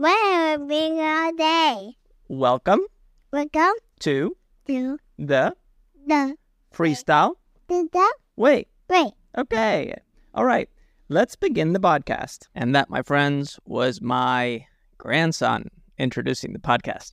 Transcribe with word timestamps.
Where 0.00 0.58
being 0.58 0.98
all 0.98 1.30
day? 1.34 1.98
Welcome 2.26 2.80
Welcome 3.34 3.74
to 3.98 4.34
to 4.66 4.98
the 5.18 5.54
the 6.06 6.36
freestyle. 6.74 7.34
the 7.68 7.86
the 7.92 8.14
Wait, 8.34 8.68
wait. 8.88 9.12
okay. 9.36 9.94
All 10.32 10.46
right, 10.46 10.70
let's 11.10 11.36
begin 11.36 11.74
the 11.74 11.80
podcast. 11.80 12.46
And 12.54 12.74
that, 12.74 12.88
my 12.88 13.02
friends, 13.02 13.60
was 13.66 14.00
my 14.00 14.64
grandson 14.96 15.68
introducing 15.98 16.54
the 16.54 16.58
podcast. 16.58 17.12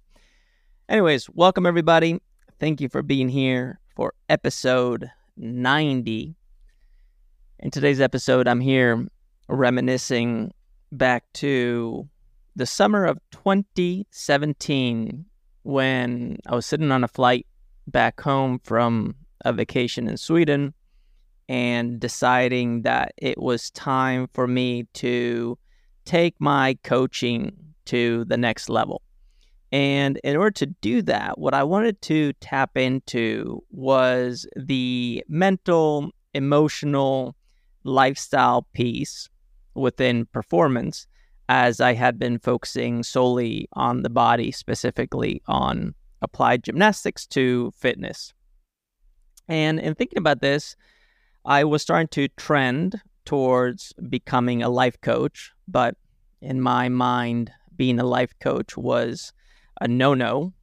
Anyways, 0.88 1.30
welcome 1.32 1.66
everybody. 1.66 2.22
Thank 2.58 2.80
you 2.80 2.88
for 2.88 3.04
being 3.04 3.28
here 3.28 3.82
for 3.98 4.14
episode 4.30 5.12
90. 5.36 6.38
In 7.60 7.70
today's 7.70 8.00
episode, 8.00 8.48
I'm 8.48 8.62
here 8.62 9.06
reminiscing 9.50 10.54
back 10.94 11.26
to 11.34 12.08
the 12.58 12.66
summer 12.66 13.06
of 13.06 13.20
2017 13.32 15.26
when 15.62 16.38
I 16.48 16.56
was 16.56 16.66
sitting 16.66 16.92
on 16.92 17.04
a 17.04 17.08
flight 17.08 17.46
back 17.86 18.20
home 18.20 18.60
from 18.64 19.14
a 19.46 19.54
vacation 19.54 20.08
in 20.08 20.18
Sweden 20.18 20.74
and 21.48 22.00
deciding 22.00 22.82
that 22.82 23.14
it 23.18 23.40
was 23.40 23.70
time 23.72 24.28
for 24.34 24.48
me 24.48 24.88
to 24.96 25.60
take 26.06 26.34
my 26.40 26.76
coaching 26.84 27.56
to 27.86 28.26
the 28.26 28.38
next 28.38 28.70
level. 28.70 29.04
And 29.72 30.18
in 30.24 30.36
order 30.36 30.52
to 30.52 30.66
do 30.66 31.04
that, 31.04 31.38
what 31.38 31.54
I 31.54 31.64
wanted 31.64 32.02
to 32.04 32.34
tap 32.42 32.76
into 32.76 33.64
was 33.70 34.48
the 34.56 35.24
mental, 35.28 36.10
emotional, 36.34 37.36
lifestyle 37.84 38.66
piece 38.74 39.30
within 39.76 40.26
performance, 40.26 41.06
as 41.50 41.80
I 41.80 41.94
had 41.94 42.20
been 42.20 42.40
focusing 42.40 43.04
solely 43.04 43.70
on 43.74 44.04
the 44.04 44.10
body, 44.10 44.52
specifically 44.52 45.42
on 45.48 45.96
applied 46.22 46.64
gymnastics 46.64 47.26
to 47.28 47.72
fitness. 47.78 48.34
And 49.48 49.80
in 49.80 49.96
thinking 49.96 50.18
about 50.18 50.42
this, 50.42 50.76
I 51.46 51.64
was 51.64 51.82
starting 51.82 52.10
to 52.10 52.28
trend 52.30 53.02
towards 53.26 53.94
becoming 54.10 54.62
a 54.62 54.70
life 54.70 55.00
coach, 55.02 55.52
but 55.68 55.96
in 56.42 56.62
my 56.62 56.90
mind, 56.90 57.52
being 57.76 58.00
a 58.00 58.06
life 58.06 58.34
coach 58.40 58.76
was 58.76 59.32
a 59.80 59.88
no 59.88 60.14
no 60.14 60.54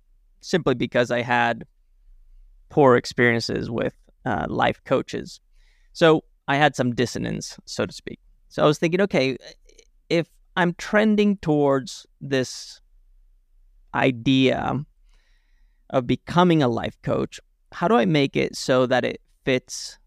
simply 0.41 0.75
because 0.75 1.11
I 1.11 1.23
had 1.23 1.65
poor 2.69 2.97
experiences 2.97 3.71
with 3.71 3.95
uh, 4.27 4.47
life 4.49 4.83
coaches. 4.85 5.41
So 5.93 6.25
I 6.49 6.57
had 6.57 6.77
some 6.77 6.95
dissonance, 6.95 7.57
so 7.65 7.87
to 7.87 7.93
speak. 7.93 8.19
So 8.49 8.63
I 8.63 8.67
was 8.67 8.79
thinking, 8.79 9.01
okay, 9.03 9.37
I'm 10.57 10.75
trending 10.75 11.37
towards 11.39 12.07
this 12.21 12.81
idea 13.95 14.85
of 15.91 16.07
becoming 16.07 16.63
a 16.63 16.69
life 16.69 17.01
coach, 17.03 17.41
how 17.73 17.89
do 17.89 17.97
I 17.97 18.05
make 18.05 18.37
it 18.37 18.57
so 18.57 18.87
that 18.87 19.05
it 19.05 19.21
fits 19.45 19.99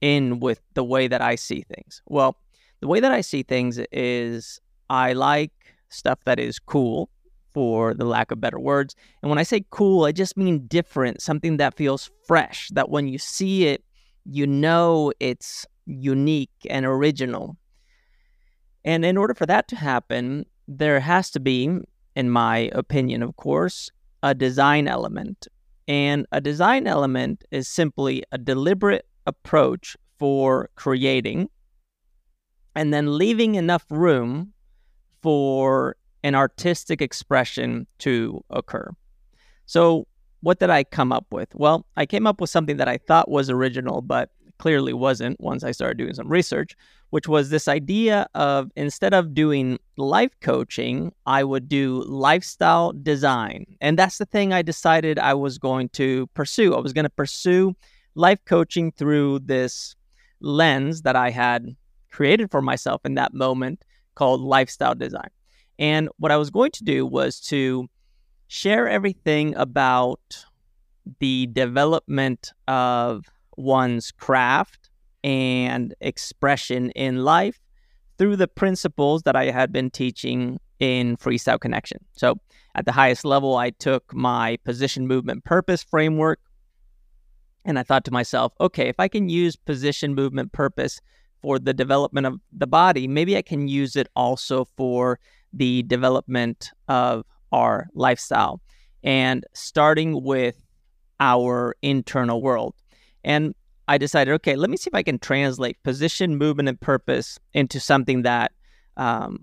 in 0.00 0.40
with 0.40 0.60
the 0.74 0.84
way 0.84 1.08
that 1.08 1.20
I 1.20 1.34
see 1.34 1.62
things? 1.62 2.02
Well, 2.06 2.36
the 2.80 2.88
way 2.88 3.00
that 3.00 3.12
I 3.12 3.20
see 3.20 3.42
things 3.42 3.78
is 3.92 4.60
I 4.88 5.12
like 5.12 5.52
stuff 5.88 6.18
that 6.24 6.38
is 6.38 6.58
cool, 6.58 7.10
for 7.52 7.94
the 7.94 8.04
lack 8.04 8.30
of 8.30 8.40
better 8.40 8.60
words. 8.60 8.94
And 9.22 9.28
when 9.28 9.38
I 9.38 9.42
say 9.42 9.64
cool, 9.70 10.04
I 10.04 10.12
just 10.12 10.36
mean 10.36 10.66
different, 10.66 11.20
something 11.20 11.56
that 11.56 11.76
feels 11.76 12.10
fresh, 12.26 12.68
that 12.74 12.90
when 12.90 13.08
you 13.08 13.18
see 13.18 13.66
it, 13.66 13.84
you 14.24 14.46
know 14.46 15.12
it's 15.20 15.66
unique 15.86 16.50
and 16.68 16.86
original. 16.86 17.56
And 18.84 19.04
in 19.04 19.16
order 19.16 19.34
for 19.34 19.46
that 19.46 19.68
to 19.68 19.76
happen, 19.76 20.46
there 20.66 21.00
has 21.00 21.30
to 21.32 21.40
be, 21.40 21.68
in 22.16 22.30
my 22.30 22.70
opinion, 22.72 23.22
of 23.22 23.36
course, 23.36 23.90
a 24.22 24.34
design 24.34 24.88
element. 24.88 25.48
And 25.88 26.26
a 26.32 26.40
design 26.40 26.86
element 26.86 27.44
is 27.50 27.68
simply 27.68 28.22
a 28.32 28.38
deliberate 28.38 29.06
approach 29.26 29.96
for 30.18 30.70
creating 30.76 31.48
and 32.74 32.94
then 32.94 33.18
leaving 33.18 33.56
enough 33.56 33.84
room 33.90 34.52
for 35.22 35.96
an 36.22 36.34
artistic 36.34 37.02
expression 37.02 37.86
to 37.98 38.44
occur. 38.50 38.90
So, 39.66 40.06
what 40.42 40.58
did 40.58 40.70
I 40.70 40.84
come 40.84 41.12
up 41.12 41.26
with? 41.30 41.54
Well, 41.54 41.86
I 41.96 42.06
came 42.06 42.26
up 42.26 42.40
with 42.40 42.48
something 42.48 42.78
that 42.78 42.88
I 42.88 42.96
thought 42.96 43.30
was 43.30 43.50
original, 43.50 44.00
but 44.00 44.30
clearly 44.60 44.92
wasn't 44.92 45.40
once 45.40 45.64
I 45.64 45.72
started 45.72 45.96
doing 45.96 46.12
some 46.12 46.28
research, 46.28 46.76
which 47.08 47.26
was 47.26 47.48
this 47.48 47.66
idea 47.66 48.28
of 48.34 48.70
instead 48.76 49.14
of 49.14 49.34
doing 49.34 49.78
life 49.96 50.38
coaching, 50.40 51.12
I 51.24 51.44
would 51.44 51.66
do 51.66 52.04
lifestyle 52.06 52.92
design. 52.92 53.64
And 53.80 53.98
that's 53.98 54.18
the 54.18 54.26
thing 54.26 54.52
I 54.52 54.60
decided 54.60 55.18
I 55.18 55.32
was 55.32 55.56
going 55.56 55.88
to 56.00 56.26
pursue. 56.34 56.74
I 56.74 56.80
was 56.80 56.92
going 56.92 57.06
to 57.06 57.10
pursue 57.24 57.74
life 58.14 58.38
coaching 58.44 58.92
through 58.92 59.38
this 59.40 59.96
lens 60.40 61.02
that 61.02 61.16
I 61.16 61.30
had 61.30 61.74
created 62.10 62.50
for 62.50 62.60
myself 62.60 63.00
in 63.06 63.14
that 63.14 63.32
moment 63.32 63.82
called 64.14 64.42
lifestyle 64.42 64.94
design. 64.94 65.30
And 65.78 66.10
what 66.18 66.30
I 66.30 66.36
was 66.36 66.50
going 66.50 66.72
to 66.72 66.84
do 66.84 67.06
was 67.06 67.40
to 67.52 67.88
share 68.48 68.86
everything 68.86 69.54
about 69.56 70.44
the 71.18 71.46
development 71.46 72.52
of 72.68 73.24
one's 73.60 74.10
craft 74.12 74.90
and 75.22 75.94
expression 76.00 76.90
in 76.90 77.24
life 77.24 77.60
through 78.18 78.36
the 78.36 78.48
principles 78.48 79.22
that 79.22 79.36
I 79.36 79.46
had 79.46 79.72
been 79.72 79.90
teaching 79.90 80.58
in 80.78 81.16
Freestyle 81.16 81.60
Connection. 81.60 82.04
So, 82.12 82.40
at 82.74 82.84
the 82.84 82.92
highest 82.92 83.24
level, 83.24 83.56
I 83.56 83.70
took 83.70 84.14
my 84.14 84.56
position 84.64 85.06
movement 85.06 85.44
purpose 85.44 85.82
framework 85.82 86.38
and 87.64 87.78
I 87.78 87.82
thought 87.82 88.04
to 88.04 88.10
myself, 88.10 88.52
okay, 88.60 88.88
if 88.88 88.98
I 88.98 89.08
can 89.08 89.28
use 89.28 89.56
position 89.56 90.14
movement 90.14 90.52
purpose 90.52 91.00
for 91.42 91.58
the 91.58 91.74
development 91.74 92.26
of 92.26 92.40
the 92.52 92.66
body, 92.66 93.06
maybe 93.08 93.36
I 93.36 93.42
can 93.42 93.68
use 93.68 93.96
it 93.96 94.08
also 94.16 94.66
for 94.76 95.18
the 95.52 95.82
development 95.84 96.70
of 96.88 97.24
our 97.52 97.88
lifestyle 97.94 98.60
and 99.02 99.44
starting 99.52 100.22
with 100.22 100.56
our 101.18 101.74
internal 101.82 102.40
world. 102.40 102.74
And 103.24 103.54
I 103.88 103.98
decided, 103.98 104.32
okay, 104.34 104.56
let 104.56 104.70
me 104.70 104.76
see 104.76 104.88
if 104.88 104.94
I 104.94 105.02
can 105.02 105.18
translate 105.18 105.82
position, 105.82 106.36
movement, 106.36 106.68
and 106.68 106.80
purpose 106.80 107.38
into 107.52 107.80
something 107.80 108.22
that 108.22 108.52
um, 108.96 109.38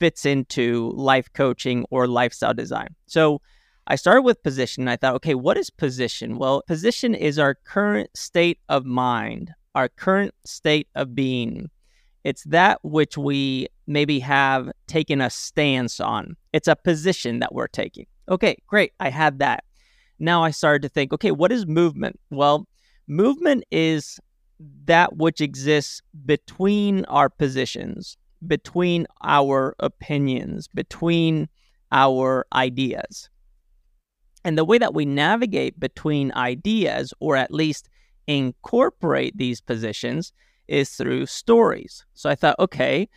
fits 0.00 0.26
into 0.26 0.90
life 0.96 1.32
coaching 1.32 1.84
or 1.90 2.06
lifestyle 2.06 2.54
design. 2.54 2.88
So 3.06 3.40
I 3.86 3.96
started 3.96 4.22
with 4.22 4.42
position. 4.42 4.88
I 4.88 4.96
thought, 4.96 5.14
okay, 5.16 5.34
what 5.34 5.56
is 5.56 5.70
position? 5.70 6.38
Well, 6.38 6.62
position 6.66 7.14
is 7.14 7.38
our 7.38 7.54
current 7.54 8.10
state 8.16 8.58
of 8.68 8.84
mind, 8.84 9.52
our 9.74 9.88
current 9.88 10.34
state 10.44 10.88
of 10.94 11.14
being. 11.14 11.70
It's 12.24 12.42
that 12.44 12.80
which 12.82 13.16
we 13.16 13.68
maybe 13.86 14.18
have 14.18 14.72
taken 14.88 15.20
a 15.20 15.30
stance 15.30 16.00
on. 16.00 16.36
It's 16.52 16.66
a 16.66 16.74
position 16.74 17.38
that 17.38 17.54
we're 17.54 17.68
taking. 17.68 18.06
Okay, 18.28 18.56
great. 18.66 18.92
I 18.98 19.10
had 19.10 19.38
that. 19.38 19.62
Now 20.18 20.42
I 20.42 20.50
started 20.50 20.82
to 20.82 20.88
think, 20.88 21.12
okay, 21.12 21.30
what 21.30 21.52
is 21.52 21.66
movement? 21.66 22.18
Well, 22.30 22.66
movement 23.06 23.64
is 23.70 24.18
that 24.84 25.16
which 25.16 25.40
exists 25.40 26.02
between 26.24 27.04
our 27.06 27.28
positions, 27.28 28.16
between 28.46 29.06
our 29.22 29.74
opinions, 29.80 30.68
between 30.68 31.48
our 31.92 32.46
ideas. 32.52 33.28
And 34.44 34.56
the 34.56 34.64
way 34.64 34.78
that 34.78 34.94
we 34.94 35.04
navigate 35.04 35.78
between 35.78 36.32
ideas, 36.32 37.12
or 37.20 37.36
at 37.36 37.52
least 37.52 37.88
incorporate 38.26 39.36
these 39.36 39.60
positions, 39.60 40.32
is 40.68 40.90
through 40.90 41.26
stories. 41.26 42.04
So 42.14 42.30
I 42.30 42.34
thought, 42.34 42.58
okay, 42.58 43.08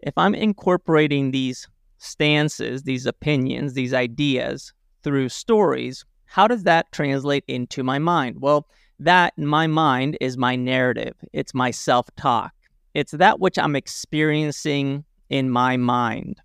if 0.00 0.16
I'm 0.16 0.34
incorporating 0.34 1.30
these 1.30 1.68
stances, 1.98 2.82
these 2.82 3.06
opinions, 3.06 3.74
these 3.74 3.94
ideas 3.94 4.72
through 5.02 5.28
stories, 5.30 6.04
how 6.26 6.46
does 6.46 6.64
that 6.64 6.92
translate 6.92 7.44
into 7.48 7.82
my 7.82 7.98
mind? 7.98 8.40
Well, 8.40 8.68
that 9.00 9.32
in 9.36 9.46
my 9.46 9.66
mind 9.66 10.16
is 10.20 10.36
my 10.36 10.56
narrative, 10.56 11.14
it's 11.32 11.54
my 11.54 11.70
self 11.70 12.06
talk, 12.16 12.52
it's 12.94 13.12
that 13.12 13.40
which 13.40 13.58
I'm 13.58 13.76
experiencing 13.76 15.04
in 15.28 15.50
my 15.50 15.76
mind. 15.76 16.40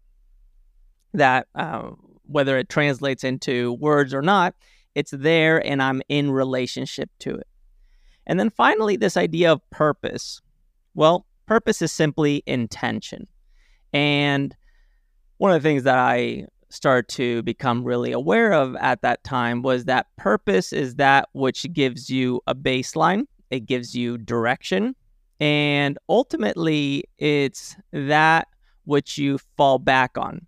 That 1.14 1.48
uh, 1.56 1.92
whether 2.26 2.58
it 2.58 2.70
translates 2.70 3.24
into 3.24 3.74
words 3.74 4.14
or 4.14 4.22
not, 4.22 4.56
it's 4.96 5.12
there 5.12 5.66
and 5.66 5.82
I'm 5.82 6.02
in 6.10 6.32
relationship 6.32 7.10
to 7.20 7.36
it. 7.36 7.48
And 8.26 8.40
then 8.40 8.50
finally, 8.50 8.96
this 8.96 9.18
idea 9.18 9.52
of 9.52 9.70
purpose. 9.70 10.42
Well, 10.96 11.26
purpose 11.46 11.82
is 11.82 11.92
simply 11.92 12.44
intention. 12.46 13.28
And 13.92 14.56
one 15.38 15.52
of 15.52 15.62
the 15.62 15.68
things 15.68 15.84
that 15.84 15.98
I 15.98 16.46
started 16.74 17.08
to 17.08 17.44
become 17.44 17.84
really 17.84 18.12
aware 18.12 18.52
of 18.52 18.76
at 18.78 19.02
that 19.04 19.24
time 19.24 19.62
was 19.62 19.86
that 19.86 20.08
purpose 20.18 20.74
is 20.74 20.96
that 20.96 21.30
which 21.34 21.72
gives 21.72 22.10
you 22.10 22.42
a 22.48 22.56
baseline, 22.56 23.26
it 23.52 23.62
gives 23.68 23.94
you 23.94 24.18
direction, 24.18 24.96
and 25.40 25.98
ultimately 26.10 27.04
it's 27.20 27.76
that 27.92 28.48
which 28.86 29.18
you 29.18 29.38
fall 29.56 29.78
back 29.78 30.18
on. 30.18 30.48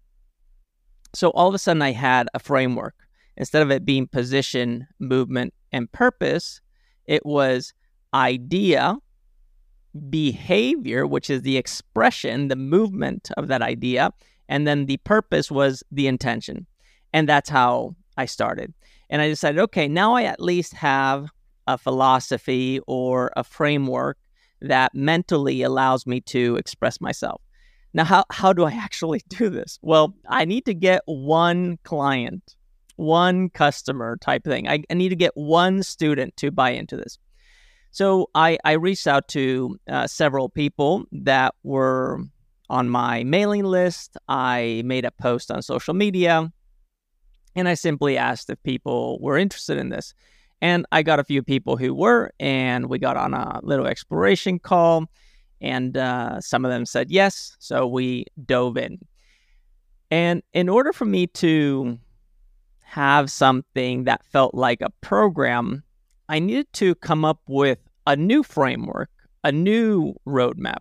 So 1.13 1.29
all 1.29 1.47
of 1.47 1.53
a 1.53 1.59
sudden, 1.59 1.81
I 1.81 1.91
had 1.91 2.27
a 2.33 2.39
framework. 2.39 2.95
Instead 3.37 3.61
of 3.61 3.71
it 3.71 3.85
being 3.85 4.07
position, 4.07 4.87
movement, 4.99 5.53
and 5.71 5.91
purpose, 5.91 6.59
it 7.05 7.25
was 7.25 7.73
idea, 8.13 8.97
behavior, 10.09 11.05
which 11.05 11.29
is 11.29 11.41
the 11.43 11.57
expression, 11.57 12.47
the 12.47 12.55
movement 12.55 13.29
of 13.37 13.47
that 13.47 13.61
idea, 13.61 14.11
and 14.49 14.67
then 14.67 14.85
the 14.85 14.97
purpose 14.97 15.49
was 15.49 15.83
the 15.91 16.07
intention. 16.07 16.65
And 17.13 17.29
that's 17.29 17.49
how 17.49 17.95
I 18.17 18.25
started. 18.25 18.73
And 19.09 19.21
I 19.21 19.27
decided, 19.27 19.59
okay, 19.59 19.87
now 19.87 20.15
I 20.15 20.23
at 20.23 20.39
least 20.39 20.73
have 20.73 21.29
a 21.67 21.77
philosophy 21.77 22.79
or 22.87 23.31
a 23.35 23.43
framework 23.43 24.17
that 24.61 24.93
mentally 24.93 25.61
allows 25.61 26.05
me 26.05 26.21
to 26.21 26.55
express 26.57 27.01
myself. 27.01 27.41
Now, 27.93 28.03
how, 28.03 28.25
how 28.29 28.53
do 28.53 28.63
I 28.63 28.71
actually 28.73 29.21
do 29.29 29.49
this? 29.49 29.79
Well, 29.81 30.15
I 30.27 30.45
need 30.45 30.65
to 30.65 30.73
get 30.73 31.01
one 31.05 31.77
client, 31.83 32.55
one 32.95 33.49
customer 33.49 34.17
type 34.17 34.43
thing. 34.43 34.67
I, 34.67 34.83
I 34.89 34.93
need 34.93 35.09
to 35.09 35.15
get 35.15 35.31
one 35.35 35.83
student 35.83 36.35
to 36.37 36.51
buy 36.51 36.71
into 36.71 36.97
this. 36.97 37.17
So 37.91 38.29
I, 38.35 38.57
I 38.65 38.73
reached 38.73 39.07
out 39.07 39.29
to 39.29 39.79
uh, 39.89 40.07
several 40.07 40.49
people 40.49 41.05
that 41.13 41.55
were 41.63 42.19
on 42.69 42.89
my 42.89 43.23
mailing 43.23 43.63
list. 43.63 44.17
I 44.27 44.81
made 44.85 45.05
a 45.05 45.11
post 45.11 45.51
on 45.51 45.61
social 45.61 45.93
media 45.93 46.51
and 47.55 47.69
I 47.69 47.73
simply 47.73 48.17
asked 48.17 48.49
if 48.49 48.61
people 48.63 49.17
were 49.21 49.37
interested 49.37 49.77
in 49.77 49.89
this. 49.89 50.13
And 50.61 50.85
I 50.91 51.03
got 51.03 51.19
a 51.19 51.23
few 51.23 51.41
people 51.43 51.77
who 51.77 51.93
were, 51.93 52.31
and 52.39 52.87
we 52.87 52.97
got 52.97 53.17
on 53.17 53.33
a 53.33 53.59
little 53.63 53.87
exploration 53.87 54.59
call. 54.59 55.05
And 55.61 55.95
uh, 55.97 56.41
some 56.41 56.65
of 56.65 56.71
them 56.71 56.85
said 56.85 57.11
yes. 57.11 57.55
So 57.59 57.87
we 57.87 58.25
dove 58.45 58.77
in. 58.77 58.99
And 60.11 60.43
in 60.53 60.69
order 60.69 60.93
for 60.93 61.05
me 61.05 61.27
to 61.27 61.97
have 62.81 63.31
something 63.31 64.03
that 64.05 64.25
felt 64.25 64.53
like 64.53 64.81
a 64.81 64.91
program, 65.01 65.83
I 66.29 66.39
needed 66.39 66.71
to 66.73 66.95
come 66.95 67.25
up 67.25 67.39
with 67.47 67.79
a 68.05 68.15
new 68.15 68.43
framework, 68.43 69.09
a 69.43 69.51
new 69.51 70.13
roadmap. 70.27 70.79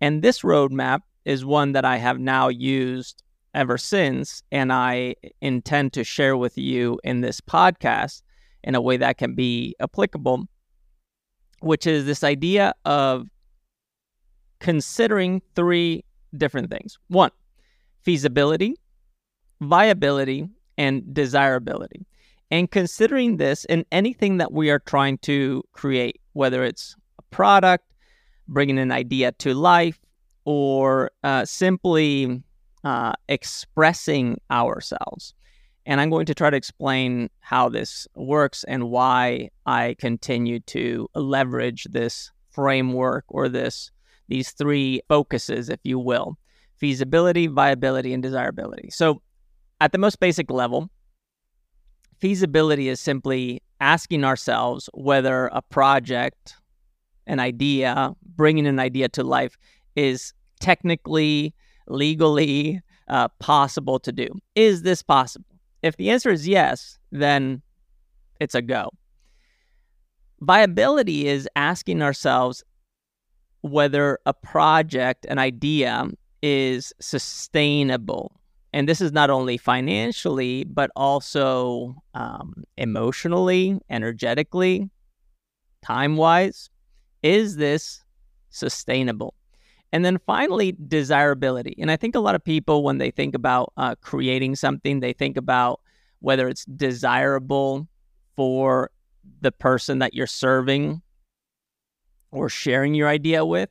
And 0.00 0.22
this 0.22 0.40
roadmap 0.40 1.00
is 1.24 1.44
one 1.44 1.72
that 1.72 1.84
I 1.84 1.96
have 1.96 2.18
now 2.18 2.48
used 2.48 3.22
ever 3.54 3.78
since, 3.78 4.42
and 4.50 4.72
I 4.72 5.14
intend 5.40 5.92
to 5.94 6.04
share 6.04 6.36
with 6.36 6.56
you 6.56 6.98
in 7.04 7.20
this 7.20 7.40
podcast 7.40 8.22
in 8.64 8.74
a 8.74 8.80
way 8.80 8.96
that 8.96 9.18
can 9.18 9.34
be 9.34 9.74
applicable, 9.80 10.46
which 11.60 11.86
is 11.86 12.06
this 12.06 12.24
idea 12.24 12.74
of 12.84 13.28
considering 14.60 15.42
three 15.54 16.04
different 16.36 16.70
things 16.70 16.98
one, 17.08 17.30
feasibility, 18.02 18.74
viability, 19.60 20.48
and 20.78 21.12
desirability. 21.12 22.06
And 22.50 22.70
considering 22.70 23.38
this 23.38 23.64
in 23.66 23.84
anything 23.92 24.36
that 24.38 24.52
we 24.52 24.70
are 24.70 24.78
trying 24.78 25.18
to 25.18 25.62
create, 25.72 26.20
whether 26.34 26.64
it's 26.64 26.94
a 27.18 27.22
product, 27.34 27.84
bringing 28.46 28.78
an 28.78 28.92
idea 28.92 29.32
to 29.32 29.54
life, 29.54 29.98
or 30.44 31.10
uh, 31.22 31.44
simply 31.44 32.42
uh, 32.84 33.12
expressing 33.28 34.40
ourselves. 34.50 35.34
And 35.84 36.00
I'm 36.00 36.10
going 36.10 36.26
to 36.26 36.34
try 36.34 36.50
to 36.50 36.56
explain 36.56 37.28
how 37.40 37.68
this 37.68 38.06
works 38.14 38.64
and 38.64 38.90
why 38.90 39.50
I 39.66 39.96
continue 39.98 40.60
to 40.60 41.08
leverage 41.14 41.84
this 41.90 42.30
framework 42.50 43.24
or 43.28 43.48
this 43.48 43.90
these 44.28 44.52
three 44.52 45.02
focuses, 45.08 45.68
if 45.68 45.80
you 45.82 45.98
will 45.98 46.38
feasibility, 46.82 47.46
viability, 47.46 48.12
and 48.12 48.24
desirability. 48.24 48.90
So, 48.90 49.22
at 49.80 49.92
the 49.92 49.98
most 49.98 50.18
basic 50.18 50.50
level, 50.50 50.90
feasibility 52.18 52.88
is 52.88 53.00
simply 53.00 53.62
asking 53.80 54.24
ourselves 54.24 54.90
whether 54.92 55.46
a 55.52 55.62
project, 55.62 56.56
an 57.28 57.38
idea, 57.38 58.12
bringing 58.34 58.66
an 58.66 58.80
idea 58.80 59.08
to 59.10 59.22
life 59.22 59.56
is 59.96 60.32
technically, 60.60 61.54
legally 61.88 62.80
uh, 63.08 63.28
possible 63.38 63.98
to 64.00 64.12
do. 64.12 64.28
Is 64.54 64.82
this 64.82 65.02
possible? 65.02 65.46
If 65.82 65.96
the 65.96 66.10
answer 66.10 66.30
is 66.30 66.46
yes, 66.46 66.98
then 67.10 67.62
it's 68.40 68.54
a 68.54 68.62
go. 68.62 68.90
Viability 70.40 71.26
is 71.26 71.48
asking 71.56 72.02
ourselves 72.02 72.64
whether 73.62 74.18
a 74.26 74.34
project, 74.34 75.26
an 75.28 75.38
idea, 75.38 76.06
is 76.42 76.92
sustainable. 77.00 78.32
And 78.72 78.88
this 78.88 79.00
is 79.00 79.12
not 79.12 79.30
only 79.30 79.58
financially, 79.58 80.64
but 80.64 80.90
also 80.96 81.94
um, 82.14 82.64
emotionally, 82.76 83.78
energetically, 83.90 84.90
time 85.82 86.16
wise. 86.16 86.70
Is 87.22 87.56
this 87.56 88.02
sustainable? 88.50 89.34
And 89.92 90.04
then 90.04 90.18
finally, 90.26 90.74
desirability. 90.88 91.76
And 91.78 91.90
I 91.90 91.96
think 91.96 92.14
a 92.14 92.20
lot 92.20 92.34
of 92.34 92.42
people, 92.42 92.82
when 92.82 92.98
they 92.98 93.10
think 93.10 93.34
about 93.34 93.72
uh, 93.76 93.94
creating 93.96 94.56
something, 94.56 95.00
they 95.00 95.12
think 95.12 95.36
about 95.36 95.80
whether 96.20 96.48
it's 96.48 96.64
desirable 96.64 97.86
for 98.34 98.90
the 99.42 99.52
person 99.52 99.98
that 99.98 100.14
you're 100.14 100.26
serving 100.26 101.02
or 102.30 102.48
sharing 102.48 102.94
your 102.94 103.08
idea 103.08 103.44
with. 103.44 103.68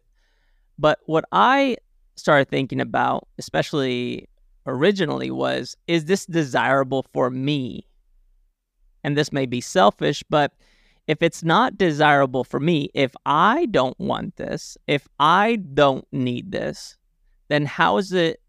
But 0.77 1.00
what 1.06 1.25
I 1.31 1.77
started 2.15 2.50
thinking 2.50 2.79
about, 2.79 3.27
especially 3.39 4.29
originally, 4.67 5.31
was 5.31 5.75
is 5.88 6.06
this 6.06 6.25
desirable 6.27 7.06
for 7.13 7.31
me? 7.31 7.88
And 9.03 9.17
this 9.17 9.31
may 9.31 9.47
be 9.47 9.62
selfish, 9.62 10.24
but 10.29 10.53
if 11.07 11.21
it's 11.21 11.44
not 11.44 11.77
desirable 11.77 12.44
for 12.44 12.59
me, 12.59 12.89
if 12.94 13.13
I 13.25 13.65
don't 13.68 14.00
want 14.00 14.36
this, 14.38 14.77
if 14.88 15.07
I 15.19 15.57
don't 15.74 16.06
need 16.12 16.51
this, 16.51 16.98
then 17.50 17.65
how 17.65 17.98
is 17.98 18.13
it 18.13 18.39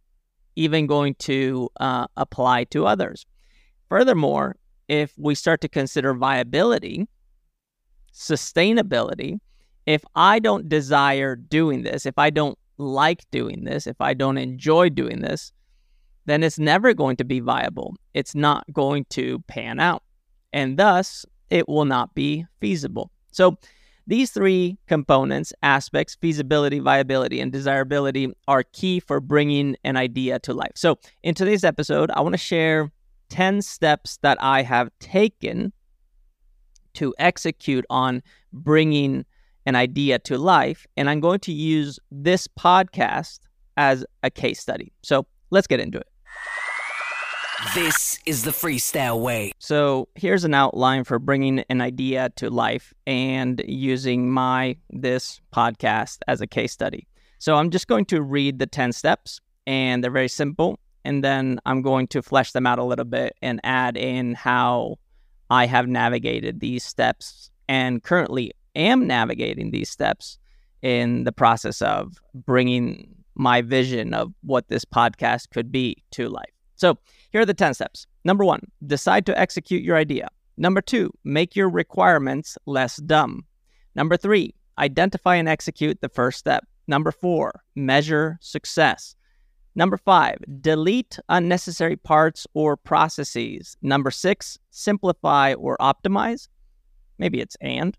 even 0.54 0.86
going 0.86 1.14
to 1.14 1.68
uh, 1.80 2.06
apply 2.16 2.64
to 2.64 2.86
others? 2.86 3.26
Furthermore, 3.88 4.56
if 4.88 5.12
we 5.16 5.34
start 5.34 5.60
to 5.62 5.68
consider 5.68 6.14
viability, 6.14 7.08
sustainability, 8.14 9.38
if 9.86 10.04
I 10.14 10.38
don't 10.38 10.68
desire 10.68 11.34
doing 11.34 11.82
this, 11.82 12.06
if 12.06 12.18
I 12.18 12.30
don't 12.30 12.58
like 12.78 13.28
doing 13.30 13.64
this, 13.64 13.86
if 13.86 14.00
I 14.00 14.14
don't 14.14 14.38
enjoy 14.38 14.90
doing 14.90 15.20
this, 15.20 15.52
then 16.26 16.42
it's 16.42 16.58
never 16.58 16.94
going 16.94 17.16
to 17.16 17.24
be 17.24 17.40
viable. 17.40 17.96
It's 18.14 18.34
not 18.34 18.64
going 18.72 19.06
to 19.10 19.40
pan 19.48 19.80
out. 19.80 20.02
And 20.52 20.78
thus, 20.78 21.24
it 21.52 21.68
will 21.68 21.84
not 21.84 22.14
be 22.14 22.46
feasible. 22.60 23.10
So, 23.30 23.58
these 24.04 24.32
three 24.32 24.78
components, 24.88 25.52
aspects, 25.62 26.16
feasibility, 26.16 26.80
viability, 26.80 27.38
and 27.40 27.52
desirability, 27.52 28.32
are 28.48 28.64
key 28.64 28.98
for 28.98 29.20
bringing 29.20 29.76
an 29.84 29.96
idea 29.96 30.40
to 30.40 30.54
life. 30.54 30.72
So, 30.74 30.98
in 31.22 31.34
today's 31.34 31.62
episode, 31.62 32.10
I 32.10 32.20
want 32.22 32.32
to 32.32 32.38
share 32.38 32.90
10 33.28 33.62
steps 33.62 34.18
that 34.22 34.38
I 34.42 34.62
have 34.62 34.90
taken 34.98 35.72
to 36.94 37.14
execute 37.18 37.84
on 37.90 38.22
bringing 38.52 39.24
an 39.66 39.76
idea 39.76 40.18
to 40.20 40.36
life. 40.36 40.86
And 40.96 41.08
I'm 41.08 41.20
going 41.20 41.40
to 41.40 41.52
use 41.52 42.00
this 42.10 42.48
podcast 42.48 43.40
as 43.76 44.04
a 44.22 44.30
case 44.30 44.58
study. 44.58 44.92
So, 45.02 45.26
let's 45.50 45.66
get 45.66 45.80
into 45.80 45.98
it. 45.98 46.11
This 47.74 48.18
is 48.26 48.42
the 48.42 48.50
freestyle 48.50 49.22
way. 49.22 49.52
So 49.58 50.08
here's 50.14 50.44
an 50.44 50.52
outline 50.52 51.04
for 51.04 51.18
bringing 51.18 51.60
an 51.70 51.80
idea 51.80 52.28
to 52.36 52.50
life 52.50 52.92
and 53.06 53.62
using 53.66 54.30
my 54.30 54.76
this 54.90 55.40
podcast 55.54 56.18
as 56.26 56.42
a 56.42 56.46
case 56.46 56.72
study. 56.72 57.06
So 57.38 57.54
I'm 57.54 57.70
just 57.70 57.86
going 57.86 58.04
to 58.06 58.20
read 58.20 58.58
the 58.58 58.66
10 58.66 58.92
steps 58.92 59.40
and 59.66 60.04
they're 60.04 60.10
very 60.10 60.28
simple 60.28 60.78
and 61.04 61.24
then 61.24 61.60
I'm 61.64 61.80
going 61.80 62.08
to 62.08 62.20
flesh 62.20 62.52
them 62.52 62.66
out 62.66 62.78
a 62.78 62.84
little 62.84 63.06
bit 63.06 63.34
and 63.40 63.58
add 63.64 63.96
in 63.96 64.34
how 64.34 64.96
I 65.48 65.66
have 65.66 65.86
navigated 65.88 66.60
these 66.60 66.84
steps 66.84 67.50
and 67.68 68.02
currently 68.02 68.52
am 68.76 69.06
navigating 69.06 69.70
these 69.70 69.88
steps 69.88 70.38
in 70.82 71.24
the 71.24 71.32
process 71.32 71.80
of 71.80 72.20
bringing 72.34 73.14
my 73.34 73.62
vision 73.62 74.12
of 74.12 74.34
what 74.42 74.68
this 74.68 74.84
podcast 74.84 75.50
could 75.50 75.72
be 75.72 76.02
to 76.10 76.28
life. 76.28 76.52
So, 76.82 76.98
here 77.30 77.40
are 77.40 77.46
the 77.46 77.54
10 77.54 77.74
steps. 77.74 78.08
Number 78.24 78.44
one, 78.44 78.60
decide 78.84 79.24
to 79.26 79.38
execute 79.38 79.84
your 79.84 79.96
idea. 79.96 80.28
Number 80.56 80.80
two, 80.80 81.12
make 81.22 81.54
your 81.54 81.70
requirements 81.70 82.58
less 82.66 82.96
dumb. 82.96 83.44
Number 83.94 84.16
three, 84.16 84.56
identify 84.78 85.36
and 85.36 85.48
execute 85.48 86.00
the 86.00 86.08
first 86.08 86.40
step. 86.40 86.66
Number 86.88 87.12
four, 87.12 87.62
measure 87.76 88.36
success. 88.40 89.14
Number 89.76 89.96
five, 89.96 90.38
delete 90.60 91.20
unnecessary 91.28 91.94
parts 91.94 92.48
or 92.52 92.76
processes. 92.76 93.76
Number 93.80 94.10
six, 94.10 94.58
simplify 94.72 95.54
or 95.54 95.76
optimize. 95.78 96.48
Maybe 97.16 97.40
it's 97.40 97.56
and. 97.60 97.96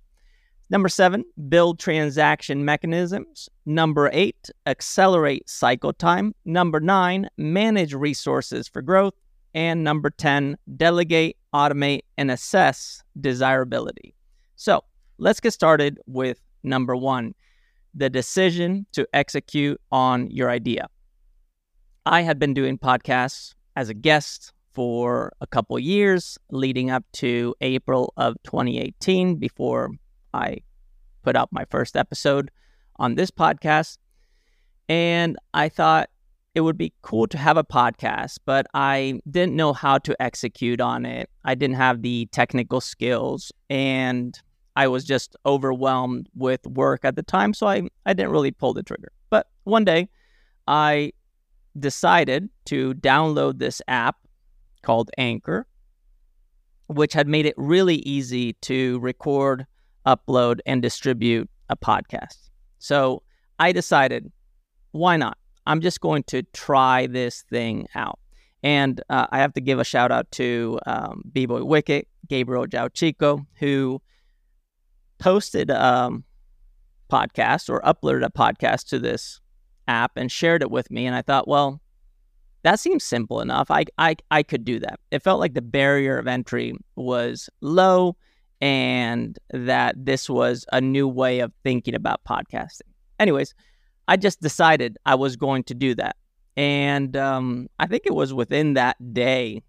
Number 0.69 0.89
seven, 0.89 1.23
build 1.49 1.79
transaction 1.79 2.65
mechanisms. 2.65 3.49
Number 3.65 4.09
eight, 4.13 4.49
accelerate 4.65 5.49
cycle 5.49 5.93
time. 5.93 6.33
Number 6.45 6.79
nine, 6.79 7.29
manage 7.37 7.93
resources 7.93 8.67
for 8.67 8.81
growth. 8.81 9.13
And 9.55 9.83
number 9.83 10.09
10, 10.09 10.57
delegate, 10.77 11.37
automate, 11.53 12.01
and 12.17 12.31
assess 12.31 13.03
desirability. 13.21 14.15
So 14.55 14.83
let's 15.19 15.39
get 15.39 15.53
started 15.53 15.99
with 16.07 16.39
number 16.63 16.95
one 16.95 17.35
the 17.93 18.09
decision 18.09 18.87
to 18.93 19.07
execute 19.13 19.79
on 19.91 20.29
your 20.31 20.49
idea. 20.49 20.87
I 22.05 22.21
had 22.21 22.39
been 22.39 22.53
doing 22.53 22.77
podcasts 22.77 23.53
as 23.75 23.89
a 23.89 23.93
guest 23.93 24.51
for 24.73 25.31
a 25.41 25.47
couple 25.47 25.77
years 25.77 26.37
leading 26.49 26.89
up 26.89 27.03
to 27.13 27.53
April 27.61 28.11
of 28.17 28.35
2018 28.43 29.35
before 29.35 29.91
I 30.33 30.57
put 31.23 31.35
out 31.35 31.49
my 31.51 31.65
first 31.69 31.95
episode 31.95 32.51
on 32.97 33.15
this 33.15 33.31
podcast. 33.31 33.97
And 34.89 35.37
I 35.53 35.69
thought 35.69 36.09
it 36.55 36.61
would 36.61 36.77
be 36.77 36.93
cool 37.01 37.27
to 37.27 37.37
have 37.37 37.57
a 37.57 37.63
podcast, 37.63 38.37
but 38.45 38.67
I 38.73 39.19
didn't 39.29 39.55
know 39.55 39.73
how 39.73 39.97
to 39.99 40.21
execute 40.21 40.81
on 40.81 41.05
it. 41.05 41.29
I 41.45 41.55
didn't 41.55 41.77
have 41.77 42.01
the 42.01 42.27
technical 42.31 42.81
skills 42.81 43.51
and 43.69 44.39
I 44.75 44.87
was 44.87 45.03
just 45.03 45.35
overwhelmed 45.45 46.29
with 46.35 46.65
work 46.65 47.05
at 47.05 47.15
the 47.15 47.23
time, 47.23 47.53
so 47.53 47.67
I, 47.67 47.83
I 48.05 48.13
didn't 48.13 48.31
really 48.31 48.51
pull 48.51 48.73
the 48.73 48.83
trigger. 48.83 49.11
But 49.29 49.47
one 49.63 49.85
day 49.85 50.09
I 50.67 51.13
decided 51.77 52.49
to 52.65 52.93
download 52.95 53.59
this 53.59 53.81
app 53.87 54.17
called 54.81 55.11
Anchor, 55.17 55.67
which 56.87 57.13
had 57.13 57.27
made 57.27 57.45
it 57.45 57.55
really 57.57 57.97
easy 57.97 58.53
to 58.61 58.99
record, 58.99 59.65
upload, 60.05 60.59
and 60.65 60.81
distribute 60.81 61.49
a 61.69 61.77
podcast. 61.77 62.49
So 62.79 63.23
I 63.59 63.71
decided, 63.71 64.31
why 64.91 65.17
not? 65.17 65.37
I'm 65.65 65.81
just 65.81 66.01
going 66.01 66.23
to 66.23 66.43
try 66.53 67.07
this 67.07 67.43
thing 67.43 67.87
out. 67.95 68.19
And 68.63 69.01
uh, 69.09 69.27
I 69.31 69.39
have 69.39 69.53
to 69.53 69.61
give 69.61 69.79
a 69.79 69.83
shout 69.83 70.11
out 70.11 70.29
to 70.31 70.79
um, 70.85 71.23
B 71.31 71.45
Boy 71.45 71.63
Wicket, 71.63 72.07
Gabriel 72.27 72.65
Chico, 72.93 73.45
who 73.55 74.01
posted 75.19 75.69
a 75.69 75.85
um, 75.85 76.23
podcast 77.09 77.69
or 77.69 77.81
uploaded 77.81 78.25
a 78.25 78.29
podcast 78.29 78.87
to 78.89 78.99
this 78.99 79.39
app 79.87 80.13
and 80.15 80.31
shared 80.31 80.61
it 80.61 80.71
with 80.71 80.89
me. 80.91 81.05
And 81.05 81.15
I 81.15 81.21
thought, 81.21 81.47
well, 81.47 81.81
that 82.63 82.79
seems 82.79 83.03
simple 83.03 83.41
enough. 83.41 83.69
I, 83.69 83.83
I, 83.97 84.15
I 84.31 84.43
could 84.43 84.63
do 84.63 84.79
that. 84.79 84.99
It 85.11 85.21
felt 85.21 85.41
like 85.41 85.53
the 85.53 85.61
barrier 85.61 86.17
of 86.17 86.27
entry 86.27 86.73
was 86.95 87.49
low 87.61 88.15
and 88.61 89.37
that 89.51 89.95
this 89.97 90.29
was 90.29 90.65
a 90.71 90.81
new 90.81 91.07
way 91.07 91.39
of 91.39 91.51
thinking 91.63 91.95
about 91.95 92.23
podcasting. 92.23 92.81
Anyways, 93.19 93.53
I 94.07 94.17
just 94.17 94.41
decided 94.41 94.97
I 95.05 95.15
was 95.15 95.35
going 95.35 95.63
to 95.65 95.73
do 95.73 95.95
that. 95.95 96.15
And 96.55 97.15
um, 97.17 97.67
I 97.79 97.87
think 97.87 98.03
it 98.05 98.13
was 98.13 98.33
within 98.33 98.73
that 98.75 99.13
day 99.13 99.63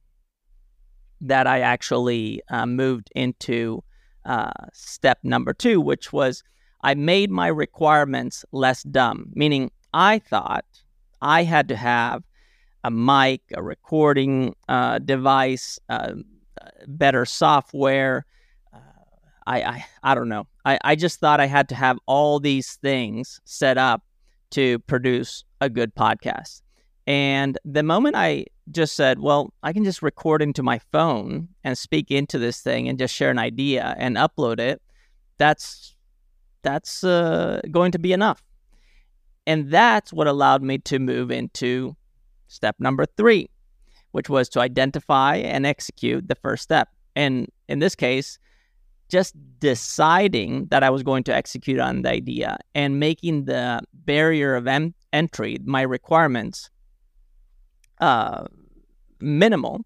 that 1.21 1.47
I 1.47 1.61
actually 1.61 2.43
uh, 2.51 2.67
moved 2.67 3.11
into 3.15 3.83
uh, 4.27 4.53
step 4.73 5.19
number 5.23 5.55
two, 5.55 5.81
which 5.81 6.13
was 6.13 6.43
I 6.83 6.95
made 6.95 7.31
my 7.31 7.47
requirements 7.47 8.45
less 8.53 8.83
dumb, 8.83 9.31
meaning 9.35 9.71
I 9.95 10.19
thought 10.19 10.67
I 11.23 11.45
had 11.45 11.69
to 11.69 11.77
have 11.77 12.23
a 12.85 12.91
mic, 12.91 13.41
a 13.55 13.63
recording 13.63 14.55
uh, 14.69 14.99
device, 14.99 15.79
uh, 15.89 16.13
better 16.87 17.25
software. 17.25 18.27
I, 19.47 19.63
I 19.63 19.85
I 20.03 20.15
don't 20.15 20.29
know. 20.29 20.47
I, 20.65 20.79
I 20.85 20.95
just 20.97 21.21
thought 21.21 21.41
I 21.41 21.47
had 21.47 21.69
to 21.71 21.75
have 21.75 21.99
all 22.07 22.41
these 22.41 22.75
things 22.77 23.41
set 23.45 23.79
up 23.79 24.03
to 24.51 24.79
produce 24.81 25.45
a 25.61 25.69
good 25.69 25.95
podcast. 25.95 26.63
And 27.07 27.59
the 27.65 27.83
moment 27.83 28.17
I 28.17 28.47
just 28.71 28.97
said, 28.97 29.19
well, 29.19 29.53
I 29.63 29.73
can 29.73 29.85
just 29.85 30.03
record 30.03 30.41
into 30.41 30.63
my 30.63 30.79
phone 30.91 31.49
and 31.63 31.77
speak 31.77 32.11
into 32.11 32.39
this 32.39 32.61
thing 32.61 32.89
and 32.89 32.99
just 32.99 33.15
share 33.15 33.31
an 33.31 33.39
idea 33.39 33.95
and 33.99 34.17
upload 34.17 34.59
it, 34.59 34.81
that's 35.37 35.95
that's 36.63 37.05
uh, 37.05 37.61
going 37.71 37.93
to 37.93 37.99
be 37.99 38.13
enough. 38.13 38.43
And 39.47 39.71
that's 39.71 40.13
what 40.13 40.27
allowed 40.27 40.63
me 40.63 40.79
to 40.79 40.99
move 40.99 41.31
into 41.31 41.95
step 42.49 42.77
number 42.79 43.05
three, 43.05 43.51
which 44.13 44.31
was 44.31 44.49
to 44.51 44.61
identify 44.61 45.37
and 45.37 45.67
execute 45.67 46.27
the 46.29 46.35
first 46.37 46.63
step. 46.63 46.89
And 47.15 47.49
in 47.69 47.81
this 47.81 47.95
case, 47.95 48.39
just 49.09 49.35
deciding 49.61 50.67
that 50.67 50.83
I 50.83 50.91
was 50.91 51.03
going 51.03 51.25
to 51.25 51.35
execute 51.35 51.79
on 51.79 52.03
the 52.03 52.11
idea 52.11 52.59
and 52.75 52.99
making 52.99 53.45
the 53.45 53.81
barrier 53.93 54.55
of 54.55 54.67
em- 54.67 54.95
entry, 55.13 55.59
my 55.65 55.83
requirements, 55.83 56.71
uh, 58.01 58.45
minimal, 59.21 59.85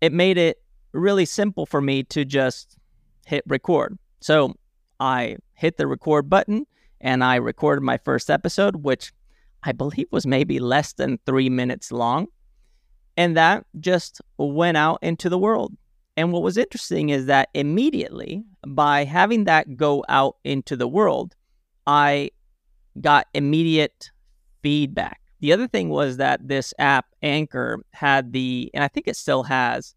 it 0.00 0.12
made 0.12 0.38
it 0.38 0.58
really 0.92 1.24
simple 1.24 1.66
for 1.66 1.80
me 1.80 2.02
to 2.04 2.24
just 2.24 2.76
hit 3.26 3.44
record. 3.46 3.98
So 4.20 4.54
I 5.00 5.36
hit 5.54 5.76
the 5.76 5.86
record 5.86 6.30
button 6.30 6.66
and 7.00 7.22
I 7.22 7.36
recorded 7.36 7.82
my 7.82 7.98
first 7.98 8.30
episode, 8.30 8.76
which 8.76 9.12
I 9.62 9.72
believe 9.72 10.06
was 10.10 10.26
maybe 10.26 10.58
less 10.58 10.92
than 10.94 11.18
three 11.26 11.48
minutes 11.48 11.92
long. 11.92 12.28
And 13.16 13.36
that 13.36 13.66
just 13.80 14.20
went 14.38 14.76
out 14.76 14.98
into 15.02 15.28
the 15.28 15.38
world. 15.38 15.76
And 16.18 16.32
what 16.32 16.42
was 16.42 16.56
interesting 16.56 17.10
is 17.10 17.26
that 17.26 17.48
immediately 17.54 18.42
by 18.66 19.04
having 19.04 19.44
that 19.44 19.76
go 19.76 20.04
out 20.08 20.34
into 20.42 20.74
the 20.74 20.88
world, 20.88 21.36
I 21.86 22.32
got 23.00 23.28
immediate 23.34 24.10
feedback. 24.60 25.20
The 25.38 25.52
other 25.52 25.68
thing 25.68 25.90
was 25.90 26.16
that 26.16 26.48
this 26.48 26.74
app, 26.80 27.06
Anchor, 27.22 27.84
had 27.92 28.32
the, 28.32 28.68
and 28.74 28.82
I 28.82 28.88
think 28.88 29.06
it 29.06 29.14
still 29.14 29.44
has, 29.44 29.94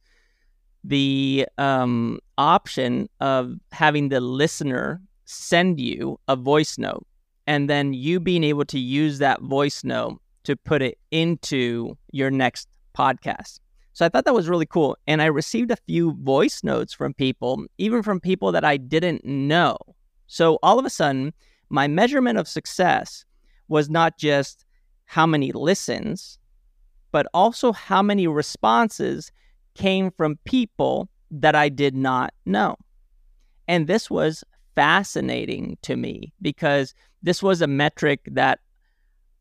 the 0.83 1.47
um, 1.57 2.19
option 2.37 3.09
of 3.19 3.55
having 3.71 4.09
the 4.09 4.21
listener 4.21 5.01
send 5.25 5.79
you 5.79 6.19
a 6.27 6.35
voice 6.35 6.77
note 6.77 7.07
and 7.47 7.67
then 7.67 7.93
you 7.93 8.19
being 8.19 8.43
able 8.43 8.65
to 8.65 8.77
use 8.77 9.17
that 9.17 9.41
voice 9.41 9.83
note 9.83 10.21
to 10.43 10.55
put 10.55 10.83
it 10.83 10.99
into 11.09 11.97
your 12.11 12.29
next 12.29 12.67
podcast. 12.95 13.59
So 13.93 14.05
I 14.05 14.09
thought 14.09 14.25
that 14.25 14.33
was 14.33 14.49
really 14.49 14.65
cool. 14.65 14.97
And 15.07 15.21
I 15.21 15.25
received 15.25 15.71
a 15.71 15.75
few 15.75 16.13
voice 16.21 16.63
notes 16.63 16.93
from 16.93 17.13
people, 17.13 17.65
even 17.77 18.03
from 18.03 18.19
people 18.19 18.51
that 18.51 18.63
I 18.63 18.77
didn't 18.77 19.25
know. 19.25 19.77
So 20.27 20.59
all 20.63 20.79
of 20.79 20.85
a 20.85 20.89
sudden, 20.89 21.33
my 21.69 21.87
measurement 21.87 22.37
of 22.37 22.47
success 22.47 23.25
was 23.67 23.89
not 23.89 24.17
just 24.17 24.65
how 25.05 25.25
many 25.25 25.51
listens, 25.51 26.39
but 27.11 27.27
also 27.33 27.73
how 27.73 28.01
many 28.01 28.27
responses 28.27 29.31
came 29.75 30.11
from 30.11 30.39
people 30.45 31.09
that 31.29 31.55
I 31.55 31.69
did 31.69 31.95
not 31.95 32.33
know. 32.45 32.77
And 33.67 33.87
this 33.87 34.09
was 34.09 34.43
fascinating 34.75 35.77
to 35.81 35.95
me 35.95 36.33
because 36.41 36.93
this 37.23 37.43
was 37.43 37.61
a 37.61 37.67
metric 37.67 38.21
that 38.31 38.59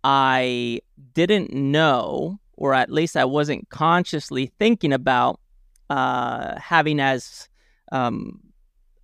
I 0.04 0.80
didn't 1.14 1.52
know, 1.52 2.38
or 2.60 2.74
at 2.74 2.92
least 2.92 3.16
I 3.16 3.24
wasn't 3.24 3.68
consciously 3.70 4.52
thinking 4.58 4.92
about 4.92 5.40
uh, 5.88 6.60
having 6.60 7.00
as 7.00 7.48
um, 7.90 8.38